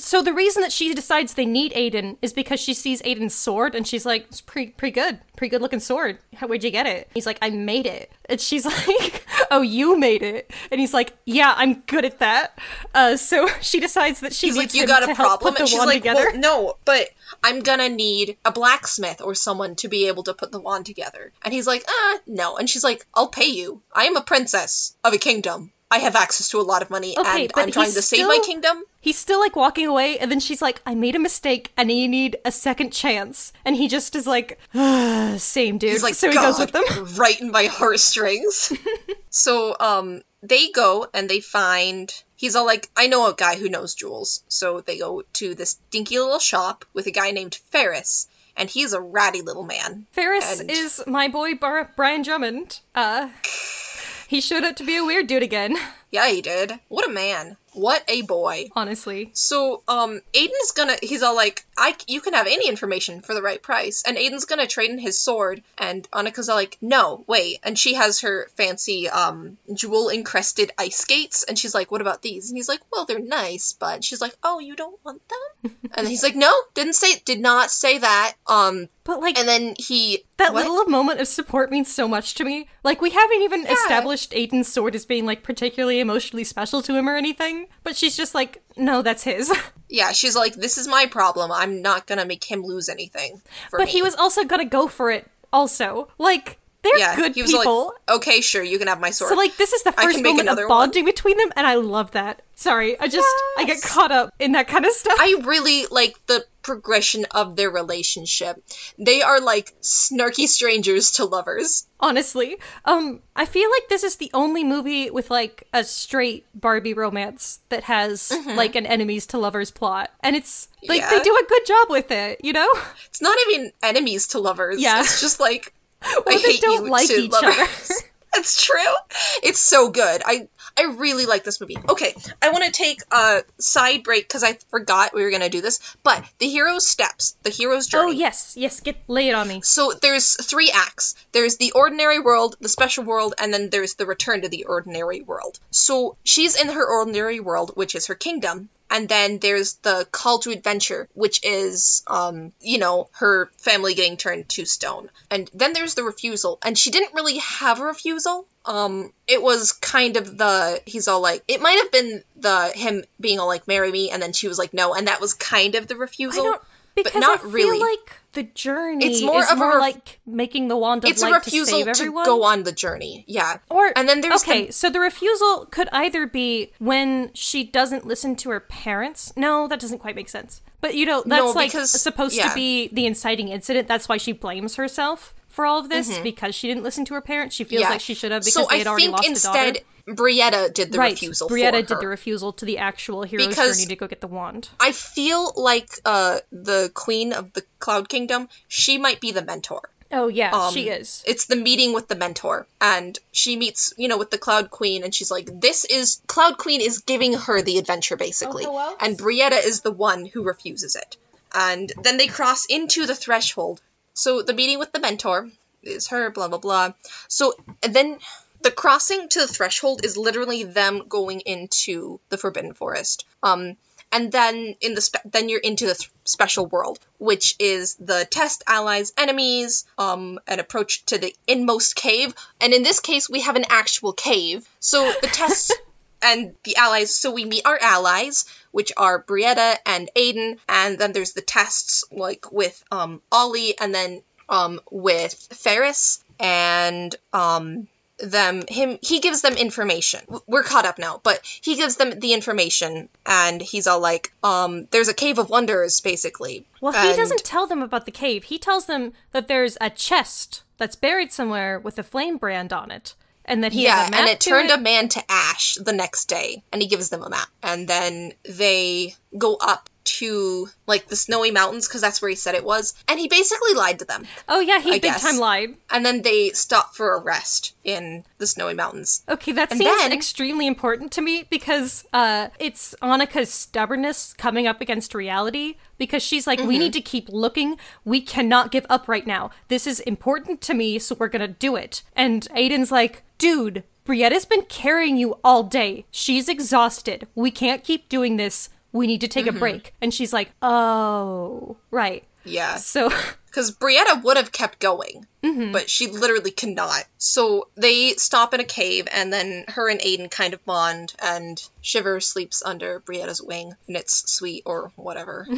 [0.00, 3.74] So the reason that she decides they need Aidan is because she sees Aidan's sword
[3.74, 5.20] and she's like, it's pretty pretty good.
[5.36, 6.18] Pretty good looking sword.
[6.34, 7.08] How where'd you get it?
[7.14, 8.10] He's like, I made it.
[8.26, 10.50] And she's like, Oh, you made it.
[10.70, 12.58] And he's like, Yeah, I'm good at that.
[12.94, 15.78] Uh so she decides that she He's needs like, "You got a problem?" And she's
[15.78, 16.30] like, together.
[16.32, 17.08] "Well, no, but
[17.44, 21.32] I'm gonna need a blacksmith or someone to be able to put the wand together."
[21.42, 23.82] And he's like, "Ah, no." And she's like, "I'll pay you.
[23.92, 25.72] I am a princess of a kingdom.
[25.90, 28.38] I have access to a lot of money, Okay, and I'm trying to save my
[28.44, 31.90] kingdom." He's still like walking away, and then she's like, I made a mistake and
[31.90, 33.52] you need a second chance.
[33.64, 35.90] And he just is like, "Ah, Same dude.
[35.92, 36.84] He's like, so he goes with them.
[37.16, 38.72] right in my heartstrings.
[39.30, 42.12] so, um, they go and they find.
[42.36, 44.42] He's all like, I know a guy who knows jewels.
[44.48, 48.92] So they go to this dinky little shop with a guy named Ferris, and he's
[48.92, 50.06] a ratty little man.
[50.12, 52.80] Ferris And- is my boy Bar- Brian Drummond.
[52.94, 53.28] Uh,
[54.30, 55.76] he showed up to be a weird dude again,
[56.12, 56.78] Yeah, he did.
[56.86, 57.56] What a man.
[57.72, 58.68] What a boy.
[58.74, 59.30] honestly.
[59.34, 63.42] So, um, Aidan's gonna, he's all like, I, you can have any information for the
[63.42, 64.02] right price.
[64.06, 65.62] And Aidan's gonna trade in his sword.
[65.78, 67.60] And Annika's all like, no, wait.
[67.62, 71.44] And she has her fancy, um, jewel encrusted ice skates.
[71.44, 72.50] And she's like, what about these?
[72.50, 75.76] And he's like, well, they're nice, but she's like, oh, you don't want them?
[75.94, 78.34] and he's like, no, didn't say, did not say that.
[78.46, 80.66] Um, But like and then he, that what?
[80.66, 82.68] little moment of support means so much to me.
[82.82, 87.08] Like we haven't even established Aidan's sword as being like particularly emotionally special to him
[87.08, 87.59] or anything.
[87.82, 89.52] But she's just like, no, that's his.
[89.88, 91.50] yeah, she's like, this is my problem.
[91.52, 93.40] I'm not gonna make him lose anything.
[93.70, 93.90] But me.
[93.90, 95.30] he was also gonna go for it.
[95.52, 97.86] Also, like they're yeah, good he was people.
[98.08, 99.30] like, okay, sure, you can have my sword.
[99.30, 100.68] So like this is the first moment of one.
[100.68, 102.42] bonding between them, and I love that.
[102.54, 103.28] Sorry, I just
[103.58, 105.16] I get caught up in that kind of stuff.
[105.18, 108.62] I really like the progression of their relationship.
[108.98, 111.86] They are like snarky strangers to lovers.
[112.00, 116.92] honestly, um, I feel like this is the only movie with like a straight Barbie
[116.92, 121.24] romance that has like an enemies to lovers plot, and it's like they Mm-hmm.
[121.24, 122.40] Do a good job with it.
[122.44, 122.68] You know,
[123.06, 124.80] It's not even enemies to lovers.
[124.80, 125.00] Yeah.
[125.00, 125.72] It's just like
[126.02, 127.58] Or I they hate don't you like each lovers.
[127.58, 127.68] other.
[128.36, 128.94] It's true.
[129.42, 130.22] It's so good.
[130.24, 130.48] I
[130.78, 131.76] I really like this movie.
[131.88, 135.60] Okay, I want to take a side break because I forgot we were gonna do
[135.60, 135.80] this.
[136.04, 138.12] But the hero's steps, the hero's oh, journey.
[138.12, 139.62] oh yes, yes, get lay it on me.
[139.62, 141.16] So there's three acts.
[141.32, 145.22] There's the ordinary world, the special world, and then there's the return to the ordinary
[145.22, 145.58] world.
[145.72, 148.68] So she's in her ordinary world, which is her kingdom.
[148.90, 154.16] And then there's the call to adventure, which is, um, you know, her family getting
[154.16, 155.08] turned to stone.
[155.30, 156.58] And then there's the refusal.
[156.64, 158.46] And she didn't really have a refusal.
[158.66, 163.04] Um, it was kind of the, he's all like, it might have been the, him
[163.20, 165.76] being all like, marry me, and then she was like, no, and that was kind
[165.76, 166.44] of the I refusal.
[166.44, 166.62] don't
[166.94, 167.78] because not I feel really.
[167.78, 171.10] like the journey It's more is of a more ref- like making the wand of
[171.10, 173.24] it's a light to refusal save to go on the journey.
[173.26, 173.58] Yeah.
[173.68, 178.06] Or and then there's the- okay, so the refusal could either be when she doesn't
[178.06, 179.32] listen to her parents.
[179.36, 180.62] No, that doesn't quite make sense.
[180.80, 182.48] But you know, that's No, like supposed yeah.
[182.48, 183.88] to be the inciting incident.
[183.88, 187.20] That's why she blames herself for all of this because she didn't listen to her
[187.20, 187.54] parents.
[187.54, 187.88] She feels Mm-hmm.
[187.90, 187.94] Yeah.
[187.94, 189.86] like she should have because so they I had already think lost instead a daughter.
[190.22, 190.98] Brietta did the refusal.
[190.98, 194.20] right, refusal Brietta did the refusal to the actual hero's Because- journey to go get
[194.20, 194.68] the wand.
[194.80, 199.88] I feel like uh the queen of the Cloud Kingdom, she might be the mentor.
[200.12, 201.22] Oh yeah, Um, she is.
[201.24, 205.04] It's the meeting with the mentor, and she meets, you know, with the Cloud Queen,
[205.04, 209.16] and she's like, "This is Cloud Queen is giving her the adventure, basically." Oh, and
[209.16, 211.16] Brietta is the one who refuses it.
[211.54, 213.80] And then they cross into the threshold.
[214.14, 215.48] So the meeting with the mentor
[215.82, 216.92] is her, blah blah blah.
[217.28, 218.18] So and then
[218.62, 223.24] the crossing to the threshold is literally them going into the Forbidden Forest.
[223.42, 223.76] Um,
[224.12, 228.26] and then in the spe- then you're into the th- special world, which is the
[228.28, 232.34] test allies, enemies, um, an approach to the inmost cave.
[232.60, 234.68] And in this case, we have an actual cave.
[234.80, 235.72] So the tests
[236.22, 237.16] and the allies.
[237.16, 242.04] So we meet our allies, which are Brietta and Aidan, and then there's the tests
[242.10, 249.40] like with um Ollie, and then um with Ferris and um them him he gives
[249.40, 254.00] them information we're caught up now but he gives them the information and he's all
[254.00, 258.10] like um there's a cave of wonders basically Well, he doesn't tell them about the
[258.10, 258.44] cave.
[258.44, 262.90] He tells them that there's a chest that's buried somewhere with a flame brand on
[262.90, 263.14] it,
[263.44, 264.78] and that he yeah has a map and it turned it.
[264.78, 268.32] a man to ash the next day and he gives them a map and then
[268.44, 272.94] they go up to like the snowy mountains because that's where he said it was,
[273.06, 274.24] and he basically lied to them.
[274.48, 275.20] Oh yeah, he I big guess.
[275.22, 275.76] time lied.
[275.90, 279.22] And then they stop for a rest in the snowy mountains.
[279.28, 284.66] Okay, that And seems then- extremely important to me because uh, it's Annika's stubbornness coming
[284.66, 285.76] up against reality.
[285.98, 286.68] Because she's like, Mm-hmm.
[286.68, 287.76] we need to keep looking.
[288.04, 289.50] We cannot give up right now.
[289.68, 292.02] This is important to me, so we're gonna do it.
[292.16, 296.04] And Aidan's like, dude, Brietta's been carrying you all day.
[296.12, 297.26] She's exhausted.
[297.34, 298.68] We can't keep doing this.
[298.92, 299.56] We need to take Mm-hmm.
[299.56, 299.94] a break.
[300.00, 302.22] And she's like, oh, right.
[302.44, 302.76] Yeah.
[302.76, 303.10] So,
[303.46, 307.02] Because Brietta would have kept going, but she literally cannot.
[307.18, 311.60] So they stop in a cave, and then her and Aidan kind of bond, and
[311.80, 315.48] Shiver sleeps under Brietta's wing, and it's sweet or whatever.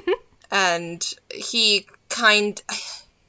[0.50, 2.60] and he kind.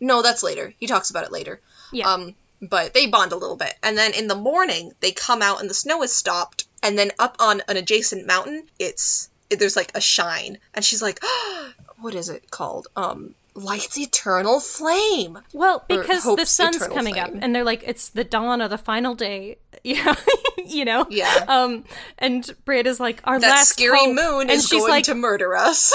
[0.02, 0.74] No, that's later.
[0.78, 1.62] He talks about it later.
[1.94, 2.12] yeah.
[2.12, 3.74] Um, but they bond a little bit.
[3.84, 6.66] And then in the morning, they come out and the snow has stopped.
[6.84, 10.58] And then up on an adjacent mountain, it's there's like a shine.
[10.74, 11.20] And she's like,
[12.00, 12.88] what is it called?
[12.96, 15.40] Um, light's eternal flame.
[15.54, 19.16] Well, because the sun's coming up, and they're like, it's the dawn of the final
[19.16, 19.58] day.
[19.84, 20.16] Yeah,
[20.66, 21.06] you know.
[21.12, 21.46] Yeah.
[21.48, 21.84] Um,
[22.18, 24.16] and Brietta's like, our That last scary hope.
[24.16, 25.94] moon and is she's going like, to murder us.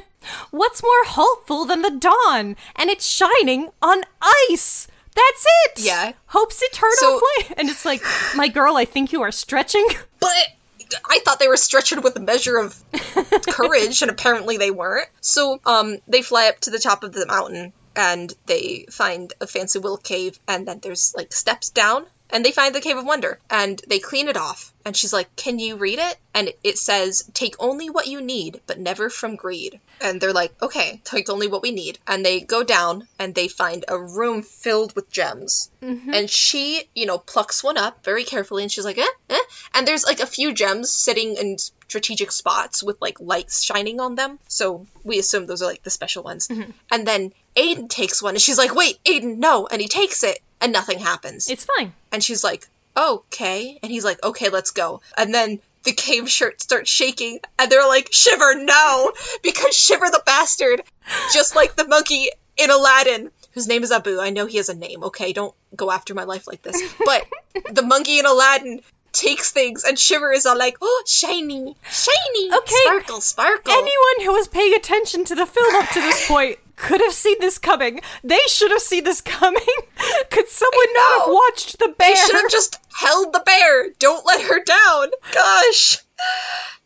[0.50, 2.56] what's more hopeful than the dawn?
[2.76, 4.04] And it's shining on
[4.48, 4.88] ice.
[5.16, 5.80] That's it.
[5.84, 6.12] Yeah.
[6.26, 7.54] Hope's eternal So- flame.
[7.56, 8.02] And it's like,
[8.36, 9.86] my girl, I think you are stretching.
[10.20, 10.30] but
[11.10, 12.80] I thought they were stretching with a measure of
[13.48, 15.08] courage, and apparently they weren't.
[15.20, 19.46] So, um, they fly up to the top of the mountain, and they find a
[19.46, 23.04] fancy little cave, and then there's like steps down, and they find the cave of
[23.04, 24.72] wonder, and they clean it off.
[24.86, 28.60] And she's like, "Can you read it?" And it says, "Take only what you need,
[28.68, 32.38] but never from greed." And they're like, "Okay, take only what we need." And they
[32.40, 35.70] go down, and they find a room filled with gems.
[36.14, 39.88] And she, you know, plucks one up very carefully, and she's like, "Eh, eh." And
[39.88, 44.38] there's like a few gems sitting in strategic spots with like lights shining on them.
[44.46, 46.48] So we assume those are like the special ones.
[46.92, 50.38] And then Aidan takes one, and she's like, "Wait, Aidan, no!" And he takes it,
[50.60, 51.50] and nothing happens.
[51.50, 51.92] It's fine.
[52.12, 53.78] And she's like, okay.
[53.82, 55.00] And he's like, okay, let's go.
[55.16, 59.12] And then the cave shirt starts shaking, and they're like, Shiver, no!
[59.42, 60.82] Because Shiver the bastard,
[61.32, 64.18] just like the monkey in Aladdin, whose name is Abu.
[64.20, 65.32] I know he has a name, okay?
[65.32, 66.82] Don't go after my life like this.
[67.04, 67.24] But
[67.72, 68.80] the monkey in Aladdin
[69.12, 72.74] takes things, and Shiver is all like, oh, shiny, shiny, Okay.
[72.84, 73.72] sparkle, sparkle.
[73.72, 77.36] Anyone who was paying attention to the film up to this point could have seen
[77.40, 78.00] this coming.
[78.22, 79.62] They should have seen this coming.
[80.30, 82.10] could someone not have watched the bear?
[82.10, 83.90] They should have just held the bear.
[83.98, 85.10] Don't let her down.
[85.32, 85.98] Gosh.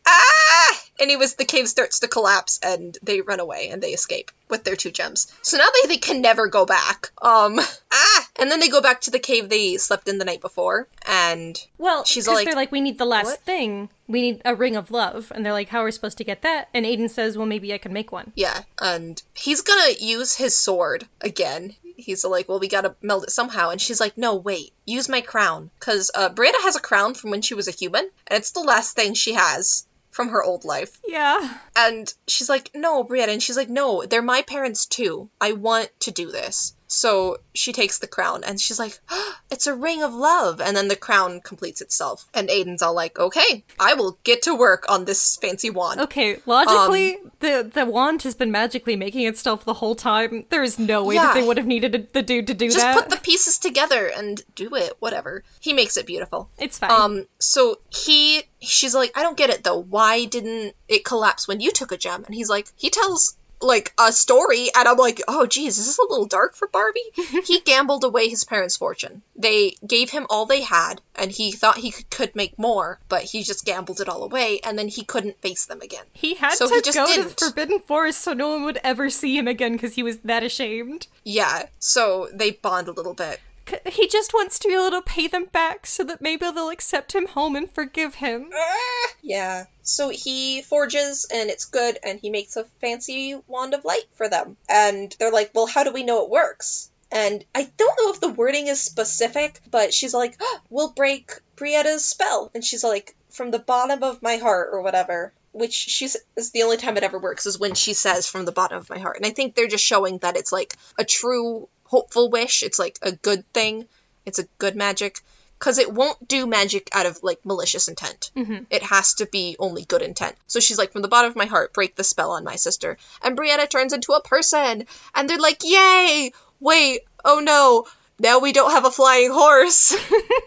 [0.05, 0.81] Ah!
[0.99, 4.75] Anyways, the cave starts to collapse and they run away and they escape with their
[4.75, 5.33] two gems.
[5.41, 7.11] So now they, they can never go back.
[7.21, 7.59] Um,
[7.91, 8.27] ah!
[8.37, 11.59] And then they go back to the cave they slept in the night before and
[11.77, 13.89] Well, She's like, they're like, we need the last "What?" thing.
[14.07, 16.41] We need a ring of love, and they're like, how are we supposed to get
[16.41, 16.67] that?
[16.73, 18.33] And Aidan says, well, maybe I can make one.
[18.35, 21.75] yeah, and he's gonna use his sword again.
[21.95, 23.69] He's like, well, we gotta meld it somehow.
[23.69, 25.69] And she's like, no, wait, use my crown.
[25.79, 28.59] Because uh, Brianna has a crown from when she was a human, and it's the
[28.61, 30.99] last thing she has from her old life.
[31.07, 31.57] Yeah.
[31.75, 33.29] And she's like, no, Brianna.
[33.29, 35.29] And she's like, no, they're my parents too.
[35.39, 36.75] I want to do this.
[36.91, 40.59] So she takes the crown and she's like, "Ah, it's a ring of love.
[40.59, 42.27] And then the crown completes itself.
[42.33, 46.01] And Aidan's all like, okay, I will get to work on this fancy wand.
[46.01, 50.45] Okay, logically, the the wand has been magically making itself the whole time.
[50.49, 52.77] There is no way that they would have needed a, the dude to do Just
[52.77, 52.93] that.
[52.93, 55.43] Just put the pieces together and do it, whatever.
[55.61, 56.49] He makes it beautiful.
[56.59, 56.91] it's fine.
[56.91, 59.79] Um, so he, she's like, I don't get it though.
[59.81, 62.23] Why didn't it collapse when you took a gem?
[62.25, 65.99] And he's like, he tells like a story, and I'm like, oh geez, is this
[65.99, 66.99] a little dark for Barbie?
[67.45, 69.21] he gambled away his parents' fortune.
[69.35, 73.23] They gave him all they had, and he thought he could, could make more, but
[73.23, 76.05] he just gambled it all away, and then he couldn't face them again.
[76.13, 77.29] he had so to he just go to the.
[77.29, 81.07] Forbidden Forest so no one would ever see him again because he was that ashamed.
[81.23, 83.39] Yeah, so they bond a little bit.
[83.85, 87.13] He just wants to be able to pay them back so that maybe they'll accept
[87.13, 88.49] him home and forgive him.
[88.53, 89.65] Ah, yeah.
[89.83, 94.29] So he forges and it's good and he makes a fancy wand of light for
[94.29, 94.57] them.
[94.69, 96.89] And they're like, well, how do we know it works?
[97.11, 101.33] And I don't know if the wording is specific, but she's like, "Oh, we'll break
[101.57, 102.49] Brietta's spell.
[102.55, 105.33] And she's like, from the bottom of my heart or whatever.
[105.53, 108.51] Which she's is the only time it ever works is when she says from the
[108.51, 109.17] bottom of my heart.
[109.17, 112.63] And I think they're just showing that it's like a true hopeful wish.
[112.63, 113.85] It's like a good thing.
[114.25, 115.19] It's a good magic.
[115.59, 118.31] Because it won't do magic out of like malicious intent.
[118.71, 120.35] It has to be only good intent.
[120.47, 122.97] So she's like, from the bottom of my heart, break the spell on my sister.
[123.21, 124.87] And Brianna turns into a person.
[125.13, 126.31] And they're like, yay!
[126.59, 127.85] Wait, oh no,
[128.19, 129.95] now we don't have a flying horse.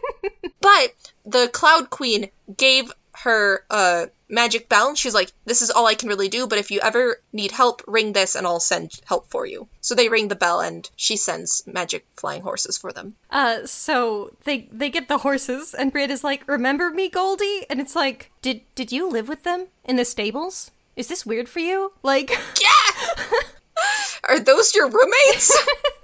[0.61, 0.95] but
[1.27, 4.89] the Cloud Queen gave her uh magic bell.
[4.89, 7.51] And she's like, "This is all I can really do, but if you ever need
[7.51, 10.89] help, ring this, and I'll send help for you." So they ring the bell, and
[10.97, 13.15] she sends magic flying horses for them.
[13.31, 17.97] Uh, so they they get the horses, and Brianna's like, "Remember me, Goldie?" And it's
[17.97, 20.71] like, "Did did you live with them in the stables?
[20.97, 23.25] Is this weird for you?" Like, Yeah.
[24.25, 25.57] Are those your roommates?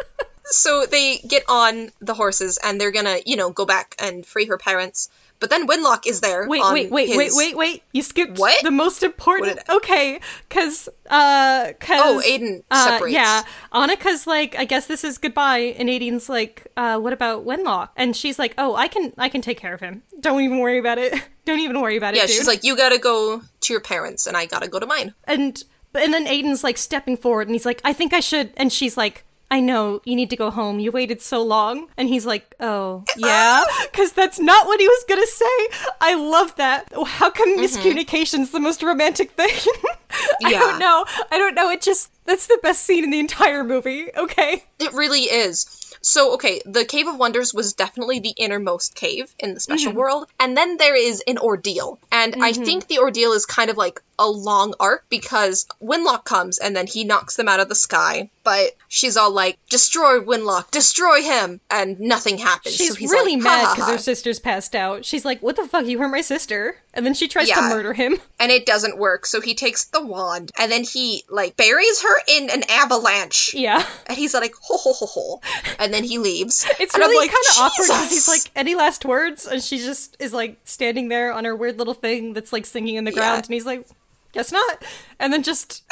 [0.45, 4.47] so they get on the horses and they're gonna, you know, go back and free
[4.47, 5.09] her parents.
[5.41, 6.47] But then Wenlock is there.
[6.47, 7.83] wait, wait, wait, his- wait, wait, wait!
[7.93, 8.63] You skipped What?
[8.63, 9.59] the most important.
[9.69, 13.15] Okay, because uh, cause Oh, Aidan uh, separates.
[13.15, 17.89] yeah, Annika's like, I guess this is goodbye, and Aidan's like, uh, what about Wenlock?
[17.97, 20.03] And she's like, oh, I can, I can take care of him.
[20.21, 21.15] Don't even worry about it.
[21.47, 22.37] Don't even worry about Yeah, it, dude.
[22.37, 25.15] she's like, you gotta go to your parents, and I gotta go to mine.
[25.25, 25.63] and
[25.95, 28.97] and then Aidan's like stepping forward and he's like, I think I should and she's
[28.97, 30.79] like, I know, you need to go home.
[30.79, 31.89] You waited so long.
[31.97, 33.65] And he's like, Oh, yeah?
[33.91, 35.69] Because that's not what he was gonna say.
[36.01, 36.93] I love that.
[36.93, 37.65] How come mm-hmm.
[37.65, 39.51] miscommunication's the most romantic thing?
[40.45, 40.59] I Yeah.
[40.61, 41.05] don't know.
[41.31, 41.71] I don't know.
[41.71, 44.09] It just that's the best scene in the entire movie.
[44.17, 44.65] Okay.
[44.79, 45.91] It really is.
[46.03, 49.99] So, okay, the Cave of Wonders was definitely the innermost cave in the special mm-hmm.
[49.99, 50.29] world.
[50.39, 51.99] And then there is an ordeal.
[52.11, 52.65] And I mm-hmm.
[52.65, 56.87] think the ordeal is kind of like a long arc because Wenlock comes and then
[56.87, 58.31] he knocks them out of the sky.
[58.45, 61.61] But she's all like, destroy Wenlock, destroy him.
[61.71, 62.75] And nothing happens.
[62.77, 65.05] She's so he's really like, mad "Ha, ha, because her sister's passed out.
[65.05, 65.87] She's like, What the fuck?
[65.87, 66.77] You hurt my sister?
[66.93, 68.19] And then she tries to murder him.
[68.41, 69.25] and it doesn't work.
[69.25, 73.55] So he takes the wand and then he like buries her in an avalanche.
[73.55, 73.87] Yeah.
[74.07, 75.41] And he's like, ho ho ho ho.
[75.79, 76.67] And then he leaves.
[76.81, 79.47] It's and really like, kind of awkward because he's like, any last words?
[79.47, 82.97] And she just is like standing there on her weird little thing that's like singing
[82.97, 83.43] in the ground.
[83.43, 83.47] Yeah.
[83.47, 83.87] And he's like,
[84.33, 84.85] guess not.
[85.21, 85.85] And then just,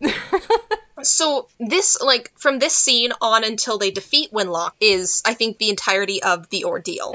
[1.02, 5.68] So this, like, from this scene on until they defeat Wenlock is, I think, the
[5.68, 7.12] entirety of the ordeal.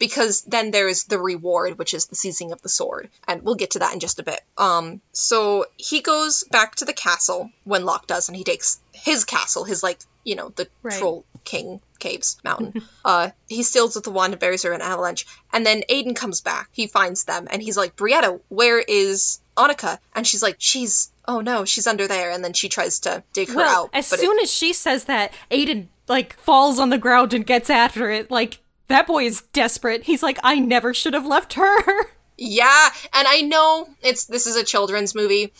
[0.00, 3.72] Because then there's the reward, which is the seizing of the sword, and we'll get
[3.72, 4.40] to that in just a bit.
[4.58, 7.50] Um, so he goes back to the castle.
[7.66, 10.98] Wenlock does, and he takes his castle, his like, you know, the Right.
[10.98, 12.82] troll king caves mountain.
[13.04, 16.14] uh, he steals with the wand and buries her in an avalanche, and then Aidan
[16.14, 16.68] comes back.
[16.72, 19.98] He finds them, and he's like, Brietta, where is Annika?
[20.14, 20.99] And she's like, she's
[21.30, 23.90] oh no, she's under there, and then she tries to dig her well, out.
[23.92, 27.46] as but it- soon as she says that, Aidan like falls on the ground and
[27.46, 28.30] gets after it.
[28.30, 28.58] Like,
[28.88, 30.02] that boy is desperate.
[30.02, 32.04] He's like, I never should have left her.
[32.36, 35.52] yeah, and I know it's this is a children's movie.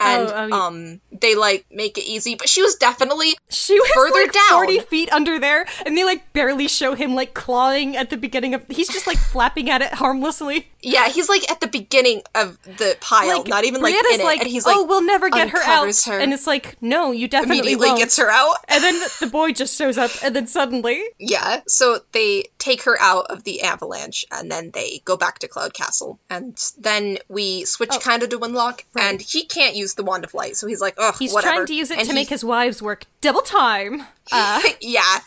[0.00, 3.90] And Oh, mean- um, they like make it easy, but she was definitely She was
[3.94, 4.48] Further like down.
[4.50, 8.54] 40 feet under there, and they like barely show him like clawing at the beginning
[8.54, 8.64] of.
[8.68, 10.68] He's just like flapping at it harmlessly.
[10.82, 11.08] yeah.
[11.08, 14.24] He's like at the beginning of the pile, Like, not even like Brianna's in it,
[14.24, 16.18] like, and he's like, "Oh, we'll never get her out," her.
[16.18, 18.56] and it's like, "No, you definitely immediately won't." gets her out.
[18.68, 22.96] And then the boy just shows up, and then suddenly, Yeah, so they take her
[23.00, 26.18] out of the avalanche and then they go back to Cloud Castle.
[26.30, 27.98] And then we switch Oh.
[27.98, 30.94] kind of to Wenlock, and he can't use the Wand of Light, so he's like,
[30.98, 31.54] oh, he's whatever.
[31.54, 34.02] trying to use it And to he- make his wives work double time.
[34.32, 35.18] Uh, yeah.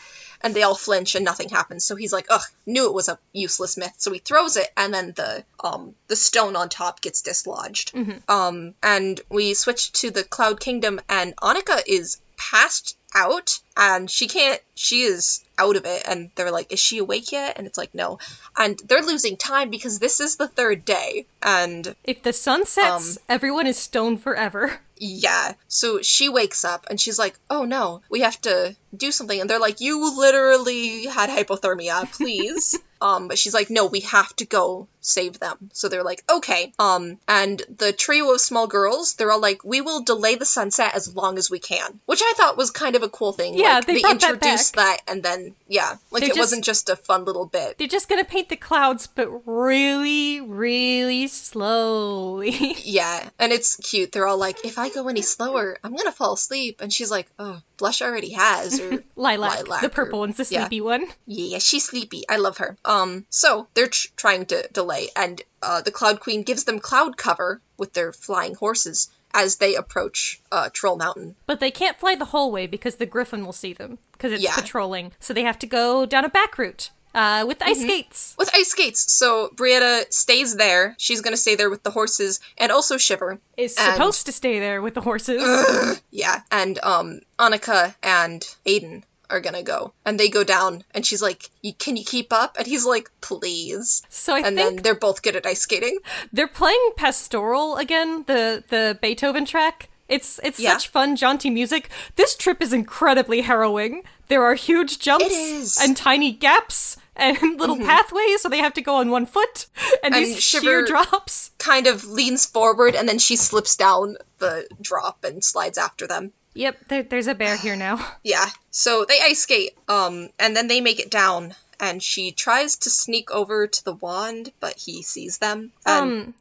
[0.44, 1.84] And they all flinch and nothing happens.
[1.84, 3.94] So he's like, ugh, knew it was a useless myth.
[3.98, 7.92] So he throws it and then the um the stone on top gets dislodged.
[8.28, 14.28] Um and we switch to the Cloud Kingdom and Annika is passed out and she
[14.28, 17.56] can't she is out of it and they're like, Is she awake yet?
[17.56, 18.18] And it's like, no.
[18.56, 21.26] And they're losing time because this is the third day.
[21.42, 24.80] And if the sun sets, Um, everyone is stoned forever.
[24.96, 25.54] yeah.
[25.68, 29.50] So she wakes up and she's like, "Oh no, we have to do something." And
[29.50, 34.46] they're like, "You literally had hypothermia, please." um, but she's like, "No, we have to
[34.46, 39.30] go save them." So they're like, "Okay." Um, and the trio of small girls, they're
[39.30, 42.56] all like, "We will delay the sunset as long as we can," which I thought
[42.56, 43.54] was kind of a cool thing.
[43.58, 46.38] Yeah, like, they they brought that introduced that, and then yeah, like They it just-
[46.38, 47.76] wasn't just a fun little bit.
[47.78, 52.52] They're just gonna paint the clouds, but really, really slowly.
[52.84, 54.12] Yeah, and it's cute.
[54.12, 57.26] They're all like, "If I go any slower, I'm gonna fall asleep." And she's like,
[57.38, 60.62] "Oh, Blush already has." Or Lilac, Lilac the or- purple one's the yeah.
[60.62, 61.06] sleepy one.
[61.26, 62.24] Yeah, she's sleepy.
[62.28, 62.76] I love her.
[62.84, 67.16] Um, so they're tr- trying to delay, and uh, the Cloud Queen gives them cloud
[67.16, 71.34] cover with their flying horses as they approach uh, Troll Mountain.
[71.46, 74.42] But they can't fly the whole way because the griffin will see them because it's
[74.42, 74.54] Yeah.
[74.54, 75.12] patrolling.
[75.20, 78.34] So they have to go down a back route uh, with ice skates.
[78.38, 80.94] With ice skates, so Brietta stays there.
[80.98, 83.38] She's gonna stay there with the horses and also Shiver.
[83.56, 85.42] Is And- supposed to stay there with the horses.
[86.10, 89.02] Yeah, and um, Annika and Aidan
[89.32, 92.66] are gonna go, and they go down, and she's like, "Can you keep up?" And
[92.66, 95.98] he's like, "Please." so I and think then they're both good at ice skating.
[96.32, 99.88] they're playing Pastoral again, the the Beethoven track.
[100.08, 100.72] It's it's Yeah.
[100.74, 101.88] such fun, jaunty music.
[102.16, 104.02] This trip is incredibly harrowing.
[104.28, 108.96] There are huge jumps and tiny gaps and little pathways, so they have to go
[108.96, 109.66] on one foot,
[110.02, 111.50] and, And these Shiver- sheer drops.
[111.58, 116.32] Kind of leans forward and then she slips down the drop and slides after them.
[116.54, 118.04] Yep, there, there's a bear here now.
[118.22, 118.46] Yeah.
[118.70, 122.90] So they ice skate, um, and then they make it down, and she tries to
[122.90, 125.72] sneak over to the wand, but he sees them.
[125.86, 126.34] And Um,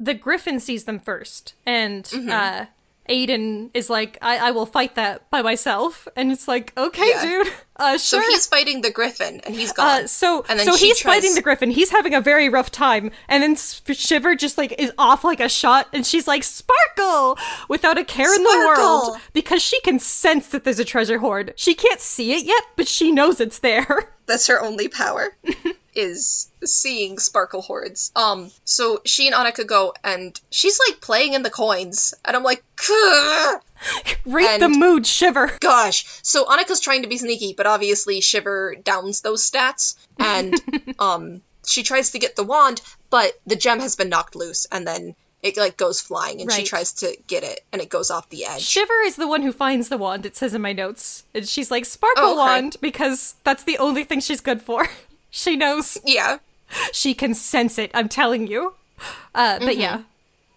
[0.00, 2.30] the griffin sees them first, and Mm-hmm.
[2.30, 2.66] uh,
[3.06, 7.22] Aidan is like, I, "I will fight that by myself," and it's like, "Okay, Yeah.
[7.22, 10.04] dude, uh, so he's fighting the griffin, and he's gone.
[10.04, 11.70] Uh, so And then so he's tries- fighting the griffin.
[11.70, 15.48] He's having a very rough time, and then Shiver just like is off like a
[15.48, 17.36] shot, and she's like Sparkle
[17.68, 21.52] without a care in the world because she can sense that there's a treasure hoard.
[21.56, 24.12] She can't see it yet, but she knows it's there.
[24.26, 25.36] That's her only power.
[25.94, 28.10] is seeing sparkle hordes.
[28.16, 32.42] Um, so she and Annika go, and she's like playing in the coins, and I'm
[32.42, 32.62] like.
[34.24, 35.52] Rate the mood, Shiver.
[35.60, 36.06] gosh.
[36.22, 40.54] So Annika's trying to be sneaky, but obviously Shiver downs those stats, and
[40.98, 42.80] um, she tries to get the wand,
[43.10, 46.64] but the gem has been knocked loose, and then it like goes flying, and she
[46.64, 48.62] tries to get it, and it goes off the edge.
[48.62, 50.24] Shiver is the one who finds the wand.
[50.24, 52.38] It says in my notes, and she's like Sparkle Oh, okay.
[52.38, 54.88] wand because that's the only thing she's good for.
[55.34, 55.98] she knows.
[56.04, 56.38] yeah.
[56.92, 57.90] She can sense it.
[57.92, 58.74] I'm telling you.
[59.34, 60.02] Uh, but yeah,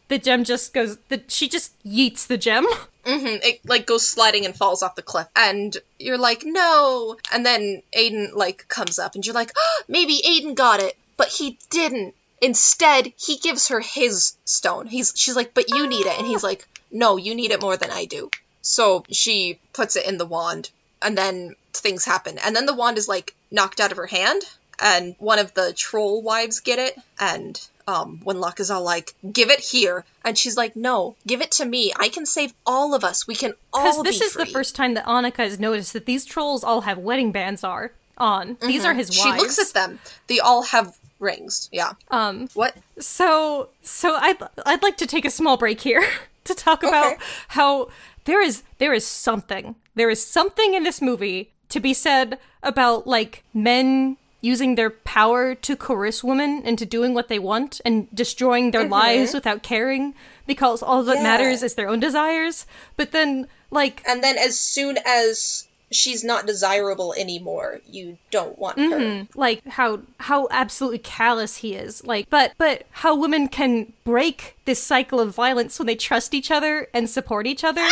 [0.07, 0.97] the gem just goes.
[1.09, 2.65] The, she just yeets the gem.
[3.05, 7.17] hmm It like goes sliding and falls off the cliff, and you're like, no.
[7.33, 11.27] And then Aidan like comes up, and you're like, oh, maybe Aidan got it, but
[11.29, 12.13] he didn't.
[12.41, 14.85] Instead, he gives her his stone.
[14.87, 17.77] He's she's like, but you need it, and he's like, no, you need it more
[17.77, 18.29] than I do.
[18.61, 20.69] So she puts it in the wand,
[21.01, 24.41] and then things happen, and then the wand is like knocked out of her hand,
[24.79, 29.49] and one of the troll wives get it, and um, Wenlock is all like, "Give
[29.49, 31.93] it here," and she's like, "No, give it to me.
[31.97, 33.27] I can save all of us.
[33.27, 36.05] We can all." Because this be is the first time that Annika has noticed that
[36.05, 38.57] these trolls all have wedding bands are on.
[38.61, 39.35] These are his Mm-hmm.
[39.35, 39.99] She looks at them.
[40.27, 41.69] They all have rings.
[41.71, 41.93] Yeah.
[42.11, 42.75] Um, What?
[42.99, 46.03] so so I'd I'd like to take a small break here
[46.43, 47.23] to talk about Okay.
[47.49, 47.89] how
[48.25, 53.07] there is there is something there is something in this movie to be said about
[53.07, 58.71] like men using their power to coerce women into doing what they want and destroying
[58.71, 60.13] their lives without caring
[60.45, 61.25] because all that Mm-hmm.
[61.25, 61.31] Yeah.
[61.37, 62.65] matters is their own desires
[62.95, 68.77] but then like And then as soon as she's not desirable anymore, you don't want
[68.77, 69.25] her.
[69.35, 74.83] like how how absolutely callous he is like but but how women can break this
[74.83, 77.85] cycle of violence when they trust each other and support each other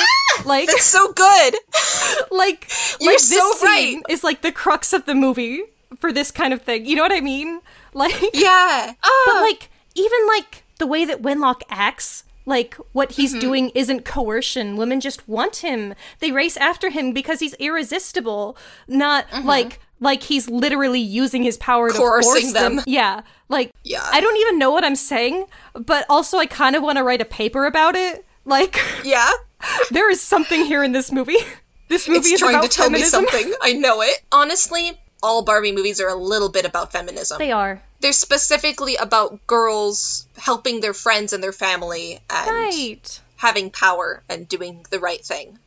[0.45, 1.55] like That's so good.
[2.31, 2.69] like
[2.99, 4.03] You're like this so scene right.
[4.09, 5.63] is like the crux of the movie
[5.99, 7.61] for this kind of thing you know what i mean
[7.93, 8.93] like Yeah.
[8.99, 9.39] but Ah.
[9.41, 13.39] like even like the way that Wenlock acts like what he's Mm-hmm.
[13.39, 18.57] doing isn't coercion women just want him they race after him because he's irresistible
[18.87, 19.47] not Mm-hmm.
[19.47, 22.75] like like he's literally using his power to force them.
[22.77, 22.83] them.
[22.87, 24.05] yeah like Yeah.
[24.11, 27.21] i don't even know what i'm saying but also i kind of want to write
[27.21, 29.31] a paper about it like yeah.
[29.91, 31.37] there is something here in this movie
[31.87, 33.53] this movie It's is trying about to tell feminism me something.
[33.61, 34.19] I know it.
[34.31, 37.37] Honestly, all Barbie movies are a little bit about feminism.
[37.39, 43.69] they are They're specifically about girls helping their friends and their family and right having
[43.69, 45.59] power and doing the right thing.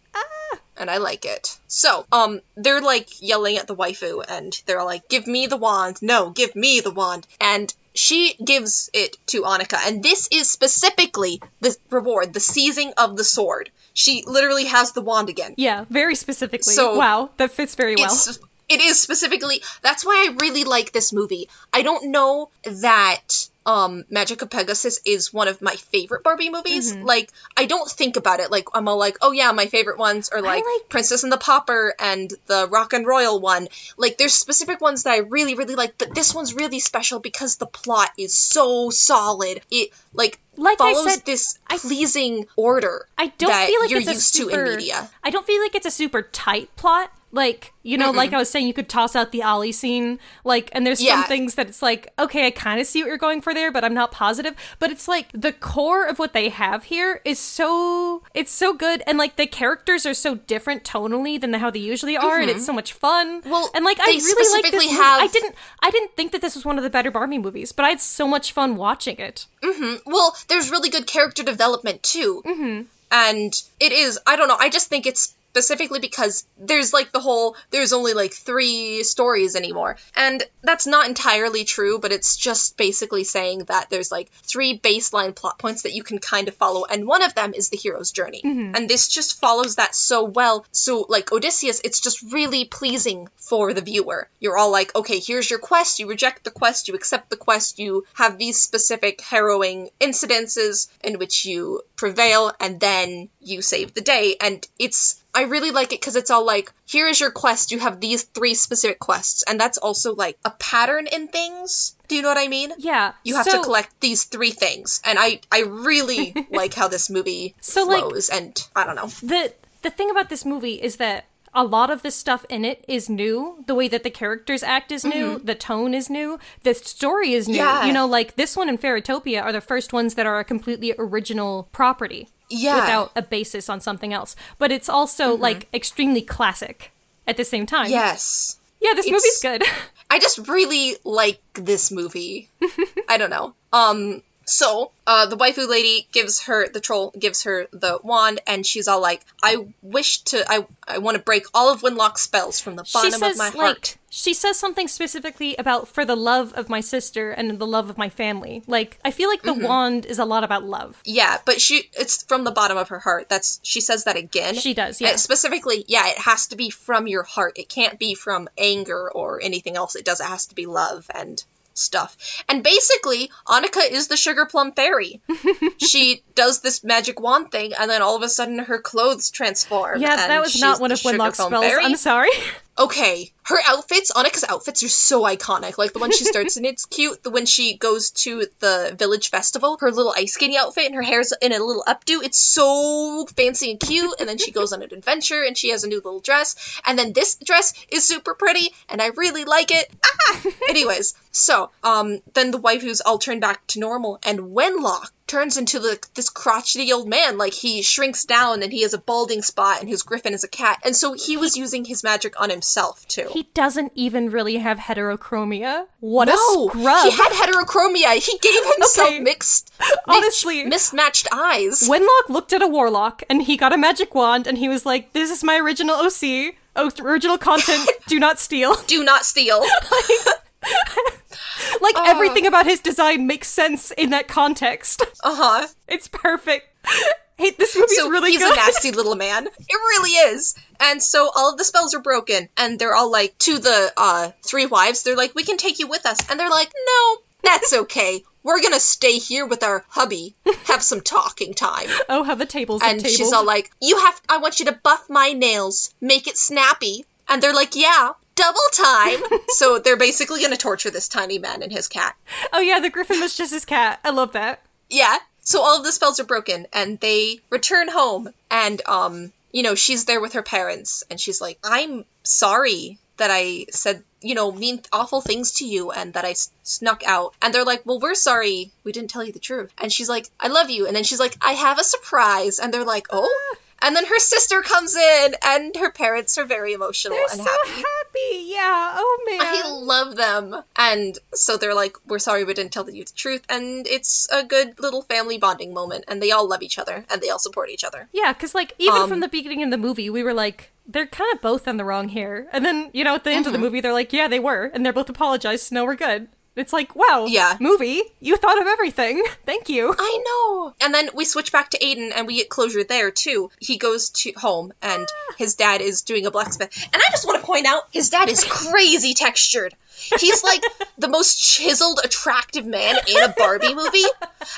[0.80, 1.58] And I like it.
[1.66, 5.96] So, um, they're like yelling at the waifu and they're like, give me the wand.
[6.02, 7.26] No, give me the wand.
[7.40, 9.76] And she gives it to Annika.
[9.86, 13.70] And this is specifically the reward, the seizing of the sword.
[13.92, 15.54] She literally has the wand again.
[15.56, 18.38] yeah very specifically So, wow that fits very well It's
[18.68, 21.48] it is specifically that's why I really like this movie.
[21.72, 26.92] I don't know that um Magic of Pegasus is one of my favorite Barbie movies.
[26.92, 27.04] Mm-hmm.
[27.04, 30.30] Like I don't think about it like I'm all like, "Oh yeah, my favorite ones
[30.30, 34.34] are like, like- Princess and the Pauper and the Rock and Royal one." Like there's
[34.34, 38.10] specific ones that I really really like, but this one's really special because the plot
[38.16, 39.60] is so solid.
[39.70, 44.08] It like Like I said, this pleasing order I don't that feel like you're it's
[44.08, 45.08] a used super, to in media.
[45.22, 47.12] I don't feel like it's a super tight plot.
[47.30, 50.18] Like, you know, like I was saying, you could toss out the Ollie scene.
[50.44, 53.18] Like, and there's some things that it's like, okay, I kind of see what you're
[53.18, 54.54] going for there, but I'm not positive.
[54.78, 59.02] But it's like the core of what they have here is so, it's so good.
[59.06, 62.40] And like the characters are so different tonally than how they usually are.
[62.40, 63.42] And it's so much fun.
[63.42, 63.50] Mm-hmm.
[63.50, 64.96] Well, and like, I really like this movie.
[64.98, 67.84] I didn't, I didn't think that this was one of the better Barbie movies, but
[67.84, 69.46] I had so much fun watching it.
[69.62, 70.10] Mm-hmm.
[70.10, 72.42] Well, there's really good character development too.
[72.44, 72.82] Mm-hmm.
[73.10, 77.20] And it is, I don't know, I just think it's specifically because there's like the
[77.20, 79.96] whole there's only like three stories anymore.
[80.14, 85.34] And that's not entirely true, but it's just basically saying that there's like three baseline
[85.34, 88.12] plot points that you can kind of follow, and one of them is the hero's
[88.12, 88.42] journey.
[88.44, 88.74] Mm-hmm.
[88.74, 90.64] And this just follows that so well.
[90.72, 94.28] So, like Odysseus, it's just really pleasing for the viewer.
[94.40, 97.78] You're all like, okay, here's your quest, you reject the quest, you accept the quest,
[97.78, 104.00] you have these specific harrowing incidences in which you prevail, and then you save the
[104.00, 104.36] day.
[104.40, 107.70] And it's I really like it because it's all like, here is your quest.
[107.70, 111.94] You have these three specific quests, and that's also like a pattern in things.
[112.08, 112.72] Do you know what I mean?
[112.78, 113.12] Yeah.
[113.22, 117.08] You have so, to collect these three things, and I I really like how this
[117.08, 118.30] movie So, like- flows.
[118.30, 119.06] and I don't know.
[119.22, 122.84] the the thing about this movie is that a lot of the stuff in it
[122.88, 123.64] is new.
[123.66, 125.38] The way that the characters act is new.
[125.38, 126.38] The tone is new.
[126.64, 127.58] The story is new.
[127.58, 127.82] Mm-hmm.
[127.82, 127.86] Yeah.
[127.86, 130.94] You know, like this one and Fairytopia are the first ones that are a completely
[130.98, 132.76] original property Yeah.
[132.80, 134.36] without a basis on something else.
[134.58, 136.92] But it's also like extremely classic
[137.26, 137.90] at the same time.
[137.90, 138.58] Yes.
[138.80, 139.62] Yeah, this It's- movie's good.
[140.10, 142.48] I just really like this movie.
[143.08, 143.54] I don't know.
[143.72, 148.64] Um so uh the waifu lady gives her the troll gives her the wand and
[148.66, 152.58] she's all like, I wish to I I want to break all of Wenlock's spells
[152.60, 153.96] from the she bottom says of my like heart.
[154.10, 157.98] she says something specifically about for the love of my sister and the love of
[157.98, 158.62] my family.
[158.66, 159.60] Like I feel like Mm-hmm.
[159.60, 161.00] the wand is a lot about love.
[161.04, 163.28] Yeah, but she it's from the bottom of her heart.
[163.28, 164.54] That's she says that again.
[164.54, 165.16] She does, Uh, yeah.
[165.16, 167.58] specifically, yeah, it has to be from your heart.
[167.58, 169.94] It can't be from anger or anything else.
[169.94, 170.20] It does.
[170.20, 171.42] It has to be love and
[171.78, 172.42] stuff.
[172.48, 175.20] And basically, Annika is the sugar plum fairy.
[175.78, 180.00] she does this magic wand thing, and then all of a sudden her clothes transform.
[180.00, 181.64] Yeah, that was not one of Wenlock's spells.
[181.64, 181.84] fairy.
[181.84, 182.30] I'm sorry.
[182.78, 185.78] Okay, her outfits, Annika's outfits are so iconic.
[185.78, 187.22] Like the one she starts in, it's cute.
[187.24, 191.02] The when she goes to the village festival, her little ice skating outfit and her
[191.02, 194.14] hair's in a little updo, it's so fancy and cute.
[194.20, 196.80] And then she goes on an adventure and she has a new little dress.
[196.86, 199.90] And then this dress is super pretty and I really like it.
[200.04, 200.42] Ah!
[200.68, 205.78] Anyways, so um, then the waifus all turn back to normal, and Wenlock turns into
[205.78, 207.38] the, this crotchety old man.
[207.38, 210.48] Like he shrinks down and he has a balding spot, and his griffin is a
[210.48, 210.78] cat.
[210.84, 213.28] And so he was using his magic on himself too.
[213.30, 215.86] He doesn't even really have heterochromia.
[216.00, 217.04] What no, a scrub.
[217.04, 218.14] he had heterochromia.
[218.14, 219.20] He gave himself Okay.
[219.20, 219.72] mixed,
[220.06, 220.64] Honestly.
[220.64, 221.88] mismatched eyes.
[221.88, 225.12] Wenlock looked at a warlock and he got a magic wand and he was like,
[225.12, 226.54] "This is my original OC,
[227.00, 227.88] original content.
[228.08, 229.64] do not steal." Do not steal.
[229.90, 231.20] Like
[232.06, 235.02] everything about his design makes sense in that context.
[235.22, 235.66] Uh huh.
[235.88, 236.66] It's perfect.
[237.40, 238.52] Hey, this movie's so really he's good.
[238.52, 239.46] a nasty little man.
[239.46, 240.56] It really is.
[240.80, 244.32] And so all of the spells are broken, and they're all like to the uh
[244.42, 245.04] three wives.
[245.04, 248.24] They're like, "We can take you with us," and they're like, "No, that's okay.
[248.42, 250.34] We're gonna stay here with our hubby,
[250.64, 253.16] have some talking time." oh, how the tables And tabled.
[253.16, 254.20] she's all like, "You have.
[254.28, 258.60] I want you to buff my nails, make it snappy." And they're like, "Yeah." Double
[258.72, 259.40] time.
[259.48, 262.16] so they're basically going to torture this tiny man and his cat.
[262.52, 264.00] oh yeah, the griffin was just his cat.
[264.04, 264.62] I love that.
[264.88, 265.16] Yeah.
[265.40, 269.74] So all of the spells are broken and they return home and um you know,
[269.74, 274.52] she's there with her parents and she's like, "I'm sorry that I said, you know,
[274.52, 277.98] mean awful things to you and that I s- snuck out." And they're like, "Well,
[277.98, 278.70] we're sorry.
[278.84, 281.18] We didn't tell you the truth." And she's like, "I love you." And then she's
[281.18, 285.34] like, "I have a surprise." And they're like, "Oh?" And then her sister comes in
[285.44, 287.70] and her parents are very emotional They're and so happy.
[287.82, 288.44] happy.
[288.46, 288.92] Yeah.
[288.96, 289.40] Oh man.
[289.40, 290.56] I love them.
[290.76, 293.42] And so they're like, we're sorry we didn't tell you the truth.
[293.48, 296.04] And it's a good little family bonding moment.
[296.08, 298.08] And they all love each other and they all support each other.
[298.12, 301.06] Yeah, because like even Um, from the beginning of the movie, we were like, they're
[301.06, 303.52] kind of both on the wrong here, and then you know at the end of
[303.52, 303.60] Mm-hmm.
[303.60, 306.28] the movie, they're like, yeah, they were, and they're both apologized, so now we're good.
[306.58, 307.56] It's like, wow, Yeah.
[307.60, 309.22] movie, you thought of everything.
[309.46, 309.94] Thank you.
[309.96, 310.74] I know.
[310.80, 313.50] And then we switch back to Aidan and we get closure there too.
[313.60, 315.34] He goes to home and ah.
[315.38, 316.76] his dad is doing a blacksmith.
[316.92, 319.74] And I just want to point out his dad is crazy textured.
[320.18, 320.62] He's like
[320.98, 324.04] the most chiseled, attractive man in a Barbie movie.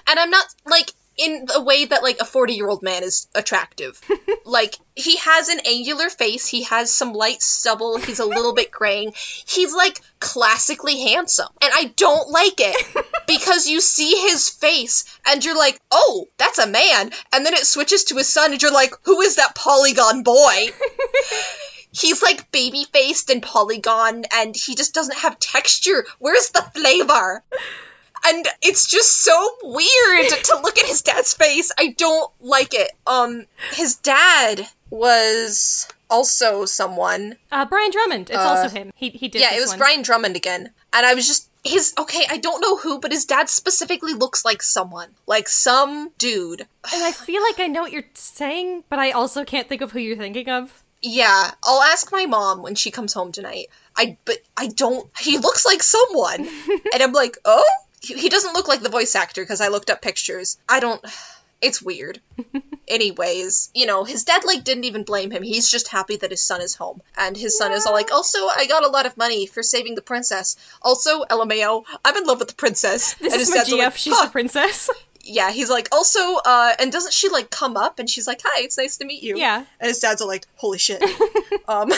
[0.08, 3.28] And I'm not like in a way that like a 40 year old man is
[3.34, 4.00] attractive.
[4.46, 8.70] like he has an angular face, he has some light stubble, he's a little bit
[8.70, 9.12] graying.
[9.46, 11.48] He's like classically handsome.
[11.60, 16.58] And I don't like it because you see his face and you're like, oh, that's
[16.58, 17.10] a man.
[17.32, 20.68] And then it switches to his son and you're like, who is that polygon boy?
[21.92, 26.06] He's like baby faced and polygon and he just doesn't have texture.
[26.18, 27.44] Where's the flavor?
[28.24, 31.72] And it's just so weird to look at his dad's face.
[31.78, 32.90] I don't like it.
[33.06, 38.90] Um, his dad was also someone Uh, Brian Drummond, it's Uh, also him.
[38.94, 39.40] He he did.
[39.40, 39.78] yeah, it was one.
[39.78, 40.70] Brian Drummond again.
[40.92, 44.44] And I was just his okay, I don't know who, but his dad specifically looks
[44.44, 46.60] like someone, like some dude.
[46.92, 49.92] And I feel like I know what you're saying, but I also can't think of
[49.92, 50.82] who you're thinking of.
[51.02, 53.66] Yeah, I'll ask my mom when she comes home tonight.
[53.96, 55.08] I but I don't.
[55.18, 56.46] He looks like someone,
[56.92, 57.64] and I'm like, oh,
[58.00, 60.58] he, he doesn't look like the voice actor because I looked up pictures.
[60.68, 61.04] I don't.
[61.62, 62.18] It's weird.
[62.88, 65.42] Anyways, you know, his dad like didn't even blame him.
[65.42, 68.38] He's just happy that his son is home, and his son is all like, also,
[68.46, 70.56] I got a lot of money for saving the princess.
[70.80, 73.12] Also, LMAO, I'm in love with the princess.
[73.20, 74.88] This and is his dad's all like, She's "Huh." the princess.
[75.20, 78.62] yeah, he's like, also, uh, and doesn't she like come up and she's like, hi,
[78.62, 79.36] it's nice to meet you.
[79.36, 79.58] Yeah.
[79.78, 81.02] And his dad's are like, holy shit.
[81.68, 81.92] um,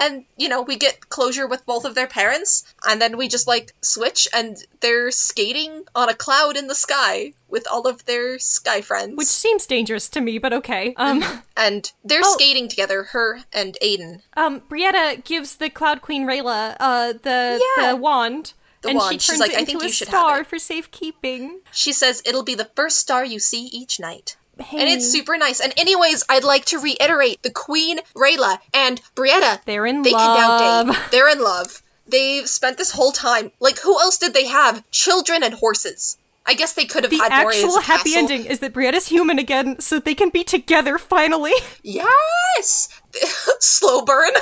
[0.00, 3.46] and, you know, we get closure with both of their parents, and then we just
[3.46, 8.38] like switch and they're skating on a cloud in the sky with all of their
[8.38, 9.16] sky friends.
[9.16, 10.94] Which seems dangerous to me, but okay.
[10.96, 11.22] Um,
[11.56, 12.34] and they're Oh.
[12.34, 14.22] skating together, her and Aidan.
[14.36, 17.90] um, Brietta gives the Cloud Queen Rayla uh the Yeah.
[17.90, 19.12] the wand, The and wand.
[19.12, 21.60] she She's turns like, it "I into think a star it." for safekeeping.
[21.72, 24.36] She says it'll be the first star you see each night.
[24.60, 25.60] Hey, And it's super nice.
[25.60, 30.86] And anyways, I'd like to reiterate the Queen, Rayla, and Brietta They're in They love.
[30.86, 31.10] kidnapped Dave.
[31.10, 31.82] They're in love.
[32.06, 33.50] They've spent this whole time.
[33.60, 34.88] Like, who else did they have?
[34.90, 36.18] Children and horses.
[36.44, 38.18] I guess they could have The had actual happy castle.
[38.34, 41.52] ending is that Brietta's human again, so they can be together finally.
[41.84, 42.88] Yes!
[43.60, 44.32] slow burn.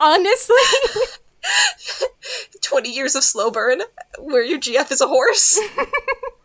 [0.00, 0.56] Honestly,
[2.62, 3.80] 20 years of slow burn
[4.18, 5.58] where your GF is a horse.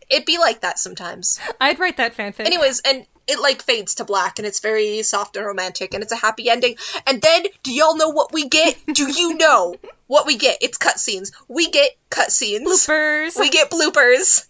[0.08, 1.40] It'd be like that sometimes.
[1.60, 2.46] I'd write that fanfic.
[2.46, 6.12] Anyways, and it like fades to black and it's very soft and romantic and it's
[6.12, 6.76] a happy ending.
[7.06, 8.76] And then, do y'all know what we get?
[8.92, 9.74] Do you know
[10.06, 10.58] what we get?
[10.60, 11.32] It's cutscenes.
[11.48, 12.62] We get cutscenes.
[12.64, 13.38] bloopers.
[13.38, 14.46] We get bloopers.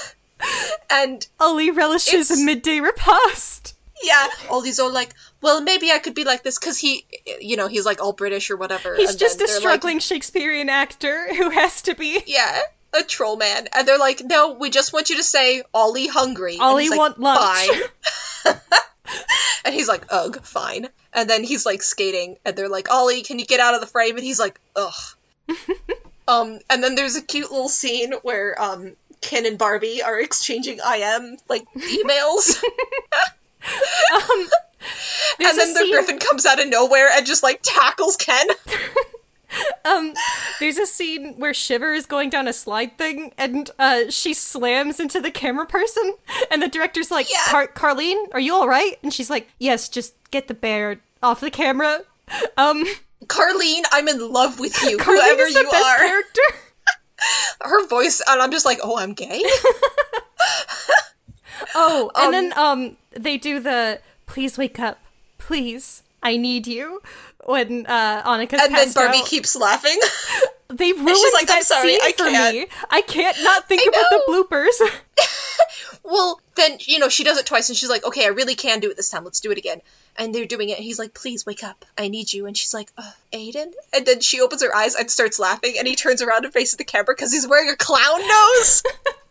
[0.90, 3.74] and Ollie relishes a midday repast.
[4.02, 7.04] yeah, all these are like, well, maybe I could be like this because he,
[7.40, 8.96] you know, he's like all British or whatever.
[8.96, 12.22] He's just a they're like, struggling Shakespearean actor who has to be.
[12.26, 12.60] yeah,
[12.98, 16.58] a troll man, and they're like, no, we just want you to say Ollie hungry.
[16.58, 17.68] Ollie like, want lunch.
[18.44, 18.54] Fine.
[19.64, 20.88] and he's like, ugh, fine.
[21.12, 23.86] And then he's like skating, and they're like, Ollie, can you get out of the
[23.86, 24.16] frame?
[24.16, 24.92] And he's like, ugh.
[26.28, 28.96] um, and then there's a cute little scene where um.
[29.22, 32.64] Ken and Barbie are exchanging IM like emails,
[34.14, 34.48] Um,
[35.40, 38.46] and then the Griffin comes out of nowhere and just like tackles Ken.
[39.84, 40.14] Um,
[40.60, 45.00] there's a scene where Shiver is going down a slide thing, and uh, she slams
[45.00, 46.14] into the camera person,
[46.50, 47.38] and the director's like, Yeah.
[47.48, 51.40] Car- "Carlene, are you all right?" And she's like, "Yes, just get the bear off
[51.40, 52.00] the camera."
[52.56, 52.84] Um,
[53.26, 55.98] Carlene, I'm in love with you, Carlene whoever is the you best are.
[55.98, 56.40] character.
[57.62, 59.42] Her voice, and I'm just like, oh, I'm gay.
[61.74, 64.98] Oh, and Um, then um they do the please wake up,
[65.38, 67.02] please, I need you.
[67.44, 69.26] When uh Annika's and then Barbie out.
[69.26, 69.98] keeps laughing.
[70.68, 72.66] they ruined like, "I'm that sorry, scene I for can't." me.
[72.90, 74.90] I can't not think about the bloopers.
[76.04, 78.80] well, then you know she does it twice, and she's like, okay, I really can
[78.80, 79.24] do it this time.
[79.24, 79.80] Let's do it again.
[80.16, 82.46] And they're doing it, and he's like, please wake up, I need you.
[82.46, 83.72] And she's like, uh, Aidan.
[83.94, 86.76] And then she opens her eyes and starts laughing, and he turns around and faces
[86.76, 88.82] the camera because he's wearing a clown nose.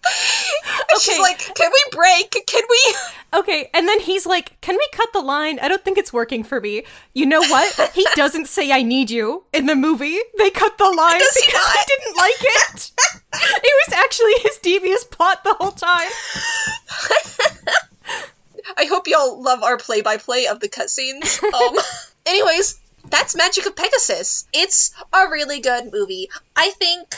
[0.06, 1.22] And she's Okay.
[1.22, 2.32] like, can we break?
[2.48, 2.96] Can we?
[3.40, 5.60] okay, and then he's like, "Can we cut the line?
[5.60, 7.92] I don't think it's working for me." You know what?
[7.94, 10.18] He doesn't say "I need you" in the movie.
[10.38, 11.76] They cut the line Does because not?
[11.78, 12.92] he didn't like it.
[13.34, 16.10] it was actually his devious plot the whole time.
[18.78, 21.42] I hope y'all love our play-by-play of the cutscenes.
[21.44, 21.76] Um,
[22.26, 24.48] anyways, that's Magic of Pegasus.
[24.54, 26.30] It's a really good movie.
[26.56, 27.14] I think.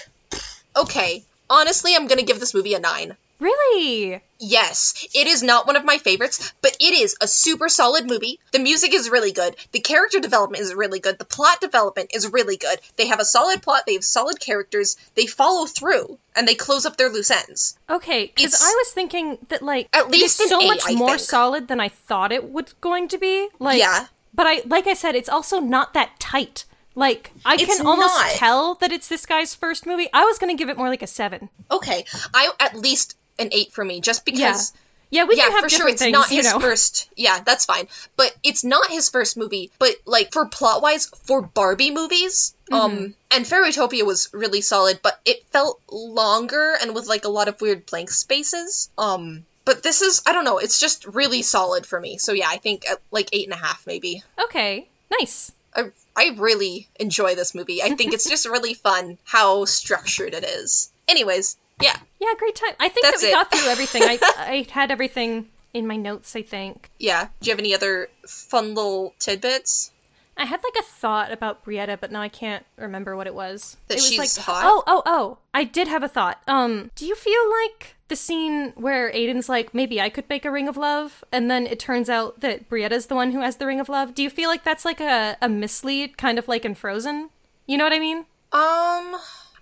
[0.75, 3.15] Okay, honestly, I'm gonna give this movie a nine.
[3.39, 4.21] Really?
[4.37, 8.39] Yes, it is not one of my favorites, but it is a super solid movie.
[8.51, 9.55] The music is really good.
[9.71, 11.17] The character development is really good.
[11.17, 12.79] The plot development is really good.
[12.97, 16.85] They have a solid plot, they have solid characters, they follow through, and they close
[16.85, 17.77] up their loose ends.
[17.89, 21.09] Okay, because I was thinking that like At least an so A, much I more
[21.17, 21.21] think.
[21.21, 23.49] solid than I thought it was going to be.
[23.59, 24.05] Like, Yeah.
[24.35, 26.65] But I, like I said, it's also not that tight.
[26.95, 28.31] Like I It's can almost not.
[28.31, 30.09] tell that it's this guy's first movie.
[30.13, 31.49] I was gonna give it more like a seven.
[31.69, 34.73] Okay, I at least an eight for me, just because.
[35.13, 35.89] Yeah, we yeah, can have for sure.
[35.89, 36.61] It's things, not his know.
[36.61, 37.09] first.
[37.17, 37.89] Yeah, that's fine.
[38.15, 39.69] But it's not his first movie.
[39.77, 42.73] But like for plot wise, for Barbie movies, Mm-hmm.
[42.81, 47.49] um, and Fairytopia was really solid, but it felt longer and with like a lot
[47.49, 48.89] of weird blank spaces.
[48.97, 50.59] Um, but this is I don't know.
[50.59, 52.17] It's just really solid for me.
[52.17, 54.23] So yeah, I think uh, like eight and a half maybe.
[54.45, 54.87] Okay,
[55.19, 55.51] nice.
[55.75, 57.81] I I really enjoy this movie.
[57.81, 60.91] I think it's just really fun how structured it is.
[61.07, 62.73] Anyways, yeah, Yeah, great time.
[62.79, 63.33] I think That's that we it.
[63.33, 64.03] got through everything.
[64.03, 66.35] I I had everything in my notes.
[66.35, 66.89] I think.
[66.99, 67.27] yeah.
[67.39, 69.91] Do you have any other fun little tidbits?
[70.37, 73.77] I had like a thought about Brietta, but now I can't remember what it was.
[73.87, 74.63] That it was she's like, hot?
[74.65, 75.37] Oh, oh, oh!
[75.53, 76.41] I did have a thought.
[76.47, 80.51] Um, do you feel like the scene where Aidan's like, maybe I could make a
[80.51, 83.65] ring of love, and then it turns out that Brietta's the one who has the
[83.65, 84.15] ring of love?
[84.15, 87.29] Do you feel like that's like a, a mislead, kind of like in Frozen?
[87.67, 88.25] You know what I mean?
[88.51, 89.15] Um,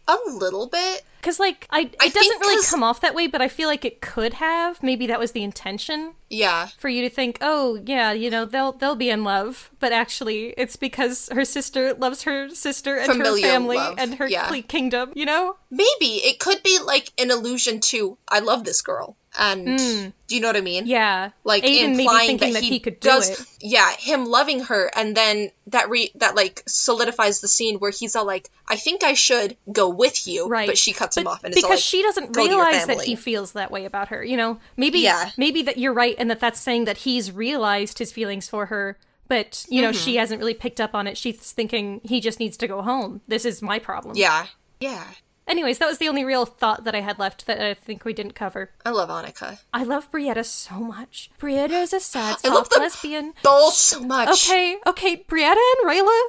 [0.07, 1.03] a little bit.
[1.19, 3.85] Because like I, it I doesn't really come off that way, but I feel like
[3.85, 4.81] it could have.
[4.81, 6.67] Maybe that was the intention Yeah.
[6.77, 10.53] for you to think, oh yeah, you know they'll they'll be in love, but actually
[10.57, 14.49] it's because her sister loves her sister and Familial her family love, and her yeah.
[14.61, 15.11] kingdom.
[15.15, 15.55] You know?
[15.69, 19.15] Maybe it could be like an allusion to I love this girl.
[19.37, 20.09] And hmm.
[20.27, 20.87] do you know what I mean?
[20.87, 21.31] Yeah.
[21.43, 23.39] Like Aidan implying that, that he, he could do does, it.
[23.61, 28.15] Yeah, him loving her, and then that re that like solidifies the scene where he's
[28.15, 30.67] all like, "I think I should go with you," Right.
[30.67, 32.87] But she cuts him But off and because like, she doesn't "Go to your realize
[32.87, 34.23] that he feels that way about her.
[34.23, 35.31] You know, maybe Yeah.
[35.37, 38.97] maybe that you're right, and that that's saying that he's realized his feelings for her.
[39.27, 39.97] But you know, Mm-hmm.
[40.05, 41.17] she hasn't really picked up on it.
[41.17, 43.21] She's thinking he just needs to go home.
[43.27, 44.15] This is my problem.
[44.15, 44.47] Yeah,
[44.79, 45.03] yeah.
[45.47, 48.13] Anyways, that was the only real thought that I had left that I think we
[48.13, 48.69] didn't cover.
[48.85, 49.57] I love Annika.
[49.73, 51.31] I love Brietta so much.
[51.39, 53.33] Brietta is a sad, I love soft lesbian.
[53.41, 54.29] Both so much.
[54.29, 56.21] Okay, okay, Brietta and Rayla,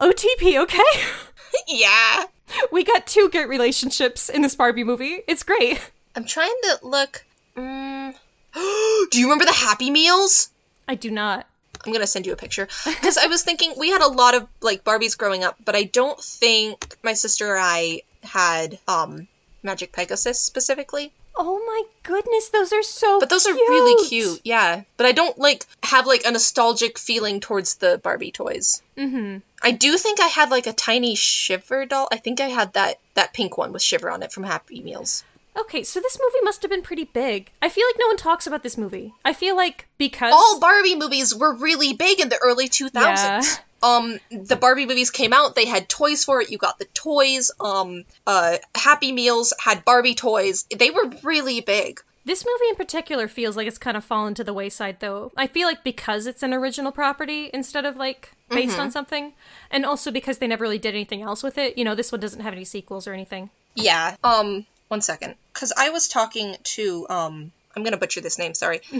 [0.00, 0.82] OTP, okay?
[1.66, 2.24] Yeah.
[2.72, 5.22] we got two great relationships in this Barbie movie.
[5.26, 5.90] It's great.
[6.14, 7.24] I'm trying to look.
[7.56, 8.14] Mm.
[8.54, 10.50] Do you remember the Happy Meals?
[10.88, 11.46] I do not.
[11.86, 14.46] I'm gonna send you a picture because I was thinking we had a lot of
[14.60, 19.28] like Barbies growing up, but I don't think my sister or I had um
[19.62, 21.12] Magic Pegasus specifically.
[21.36, 24.82] Oh my goodness, those are so But those are really cute, yeah.
[24.96, 28.82] But I don't like have like a nostalgic feeling towards the Barbie toys.
[28.96, 29.38] Mm-hmm.
[29.62, 32.08] I do think I had like a tiny Shiver doll.
[32.12, 35.24] I think I had that that pink one with Shiver on it from Happy Meals.
[35.56, 37.50] Okay, so this movie must have been pretty big.
[37.60, 39.12] I feel like no one talks about this movie.
[39.24, 42.92] I feel like because All Barbie movies were really big in the early 2000s.
[42.94, 43.42] Yeah.
[43.82, 46.50] Um the Barbie movies came out, they had toys for it.
[46.50, 47.50] You got the toys.
[47.60, 50.66] Um uh Happy Meals had Barbie toys.
[50.76, 52.00] They were really big.
[52.22, 55.32] This movie in particular feels like it's kind of fallen to the wayside, though.
[55.38, 58.80] I feel like because it's an original property instead of like based Mm-hmm.
[58.82, 59.32] on something,
[59.70, 61.78] and also because they never really did anything else with it.
[61.78, 63.48] You know, this one doesn't have any sequels or anything.
[63.74, 64.16] Yeah.
[64.22, 65.34] Um, one second.
[65.54, 68.80] Because I was talking to, um, I'm going to butcher this name, sorry.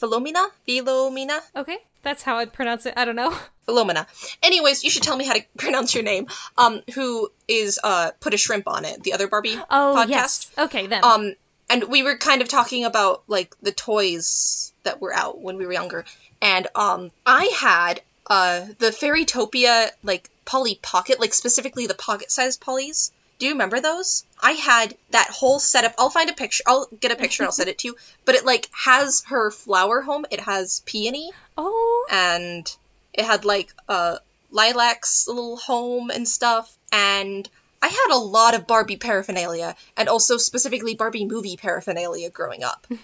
[0.00, 0.46] Philomena?
[0.66, 1.40] Philomena?
[1.54, 2.94] Okay, that's how I'd pronounce it.
[2.96, 3.36] I don't know.
[3.68, 4.06] Philomena.
[4.42, 6.26] Anyways, you should tell me how to pronounce your name.
[6.58, 10.08] Um, who is, uh, Put a Shrimp on It, the other Barbie Oh podcast.
[10.08, 10.50] yes.
[10.58, 11.04] Okay then.
[11.04, 11.34] Um,
[11.68, 15.66] and we were kind of talking about, like, the toys that were out when we
[15.66, 16.04] were younger.
[16.42, 23.12] And, um, I had, uh, the Fairytopia, like, Polly Pocket, like, specifically the pocket-sized Pollys.
[23.40, 24.24] Do you remember those?
[24.40, 25.94] I had that whole setup.
[25.98, 26.62] I'll find a picture.
[26.66, 27.96] I'll get a picture and I'll send it to you.
[28.24, 30.24] But it, like, has her flower home.
[30.30, 32.06] It has peony oh.
[32.10, 32.70] and
[33.12, 34.18] it had like a
[34.52, 37.48] lilac's little home and stuff and
[37.82, 42.86] i had a lot of barbie paraphernalia and also specifically barbie movie paraphernalia growing up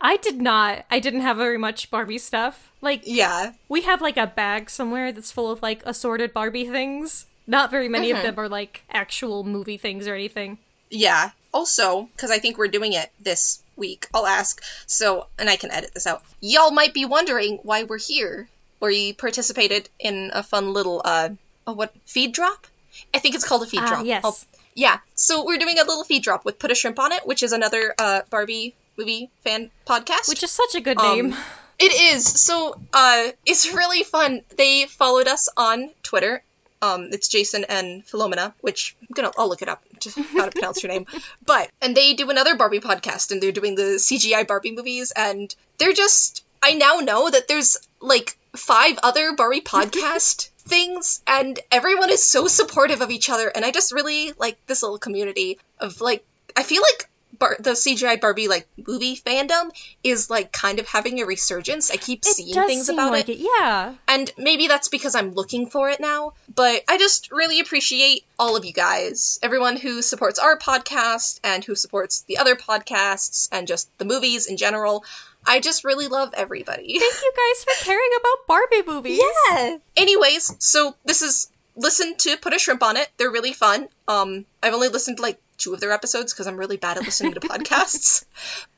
[0.00, 0.86] I did not.
[0.90, 2.72] I didn't have very much Barbie stuff.
[2.80, 7.26] Like yeah we have like a bag somewhere that's full of like assorted Barbie things.
[7.48, 8.18] Not very many Mm-hmm.
[8.18, 10.58] of them are like actual movie things or anything.
[10.90, 15.56] yeah also because i think we're doing it this week i'll ask so and i
[15.56, 18.46] can edit this out y'all might be wondering why we're here
[18.80, 21.30] we participated in a fun little uh
[21.66, 22.66] oh what feed drop
[23.14, 24.24] i think it's called a feed Ah, drop yes.
[24.24, 24.38] I'll-
[24.74, 27.42] Yeah, so we're doing a little feed drop with Put a Shrimp on It, which
[27.42, 30.28] is another uh, Barbie movie fan podcast.
[30.28, 31.36] Which is such a good Um, name.
[31.80, 32.24] It is.
[32.24, 34.42] So uh, it's really fun.
[34.56, 36.42] They followed us on Twitter.
[36.80, 40.50] Um, it's Jason and Philomena, which I'm gonna I'll look it up just how to
[40.50, 41.06] pronounce your name.
[41.44, 45.54] But and they do another Barbie podcast, and they're doing the CGI Barbie movies, and
[45.78, 46.44] they're just.
[46.60, 52.46] I now know that there's like five other Barbie podcast things, and everyone is so
[52.48, 56.24] supportive of each other, and I just really like this little community of like.
[56.56, 59.70] I feel like Bar- the CGI Barbie like movie fandom
[60.02, 61.90] is like kind of having a resurgence.
[61.90, 63.40] I keep it seeing things about like it.
[63.40, 63.48] it.
[63.58, 63.94] Yeah.
[64.08, 68.56] And maybe that's because I'm looking for it now, but I just really appreciate all
[68.56, 69.38] of you guys.
[69.42, 74.46] Everyone who supports our podcast and who supports the other podcasts and just the movies
[74.46, 75.04] in general.
[75.46, 76.98] I just really love everybody.
[76.98, 79.20] Thank you guys for caring about Barbie movies.
[79.50, 79.78] Yeah.
[79.96, 81.48] Anyways, so this is
[81.78, 83.08] listen to Put a Shrimp on It.
[83.16, 83.88] They're really fun.
[84.06, 87.04] Um I've only listened to like two of their episodes because I'm really bad at
[87.04, 88.24] listening to podcasts.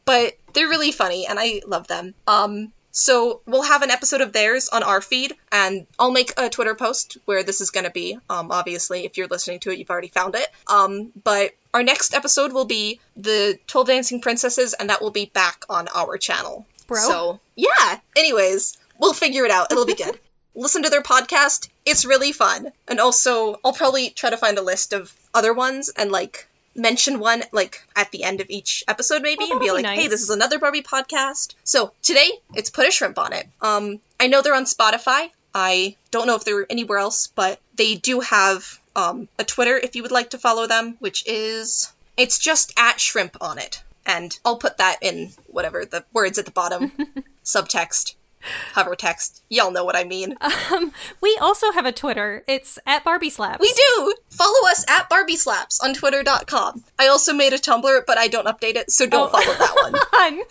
[0.04, 2.14] But they're really funny and I love them.
[2.26, 6.48] Um so we'll have an episode of theirs on our feed and I'll make a
[6.48, 8.18] Twitter post where this is going to be.
[8.28, 10.46] Um obviously if you're listening to it you've already found it.
[10.68, 15.26] Um but our next episode will be the 12 Dancing Princesses and that will be
[15.26, 16.66] back on our channel.
[16.90, 17.02] Bro.
[17.02, 18.00] So, yeah.
[18.16, 19.70] Anyways, we'll figure it out.
[19.70, 20.18] It'll be good.
[20.54, 21.68] listen to their podcast.
[21.84, 22.72] It's really fun.
[22.88, 27.18] And also, I'll probably try to find a list of other ones and like mention
[27.18, 30.08] one like at the end of each episode maybe Oh, and be like, be "Hey,
[30.08, 33.46] this is another Barbie podcast." So, today it's Put a Shrimp on It.
[33.60, 35.30] Um I know they're on Spotify.
[35.52, 39.96] I don't know if they're anywhere else, but they do have um a Twitter if
[39.96, 43.82] you would like to follow them, which is it's just at shrimp on it.
[44.06, 46.92] And I'll put that in whatever the words at the bottom.
[47.44, 48.14] Subtext.
[48.74, 49.42] Hover text.
[49.48, 50.36] Y'all know what I mean.
[50.40, 52.42] Um, we also have a Twitter.
[52.46, 53.60] It's at Barbie Slaps.
[53.60, 54.14] We do!
[54.30, 56.82] Follow us at Barbie Slaps on twitter.com.
[56.98, 59.40] I also made a Tumblr, but I don't update it, so don't Oh.
[59.40, 59.74] follow that
[60.12, 60.40] one.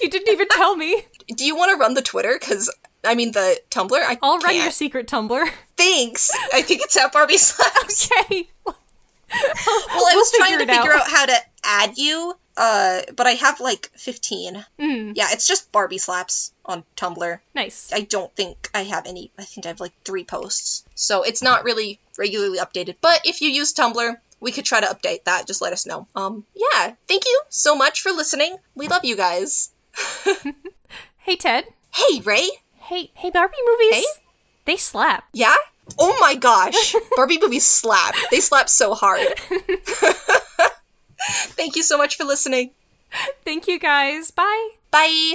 [0.00, 1.02] You didn't even tell me.
[1.36, 2.36] Do you want to run the Twitter?
[2.38, 2.72] Because,
[3.04, 3.92] I mean, the Tumblr?
[3.92, 5.48] I I'll run your secret Tumblr.
[5.76, 6.30] Thanks!
[6.52, 8.08] I think it's at Barbie Slaps.
[8.28, 8.48] Okay.
[8.64, 8.76] Well,
[9.36, 11.00] I We'll was trying to figure out.
[11.02, 14.64] out how to add you, uh, but I have like 15.
[14.78, 17.40] Mm, Yeah, it's just Barbie Slaps on Tumblr.
[17.54, 17.90] nice.
[17.92, 19.30] I don't think I have any.
[19.38, 20.84] I think I have like three posts.
[20.94, 22.96] So it's not really regularly updated.
[23.00, 25.46] But if you use Tumblr, we could try to update that.
[25.46, 26.06] Just let us know.
[26.14, 26.94] Um, yeah.
[27.08, 28.56] Thank you so much for listening.
[28.74, 29.70] We love you guys.
[31.18, 31.64] Hey Ted.
[31.94, 32.48] Hey, Ray.
[32.76, 33.94] Hey, hey Barbie movies.
[33.94, 34.04] Hey?
[34.66, 35.24] They slap.
[35.32, 35.54] Yeah?
[35.98, 36.94] Oh my gosh.
[37.16, 38.14] Barbie movies slap.
[38.30, 39.26] They slap so hard.
[41.18, 42.70] Thank you so much for listening.
[43.44, 44.30] Thank you guys.
[44.30, 44.70] Bye.
[44.90, 45.34] Bye.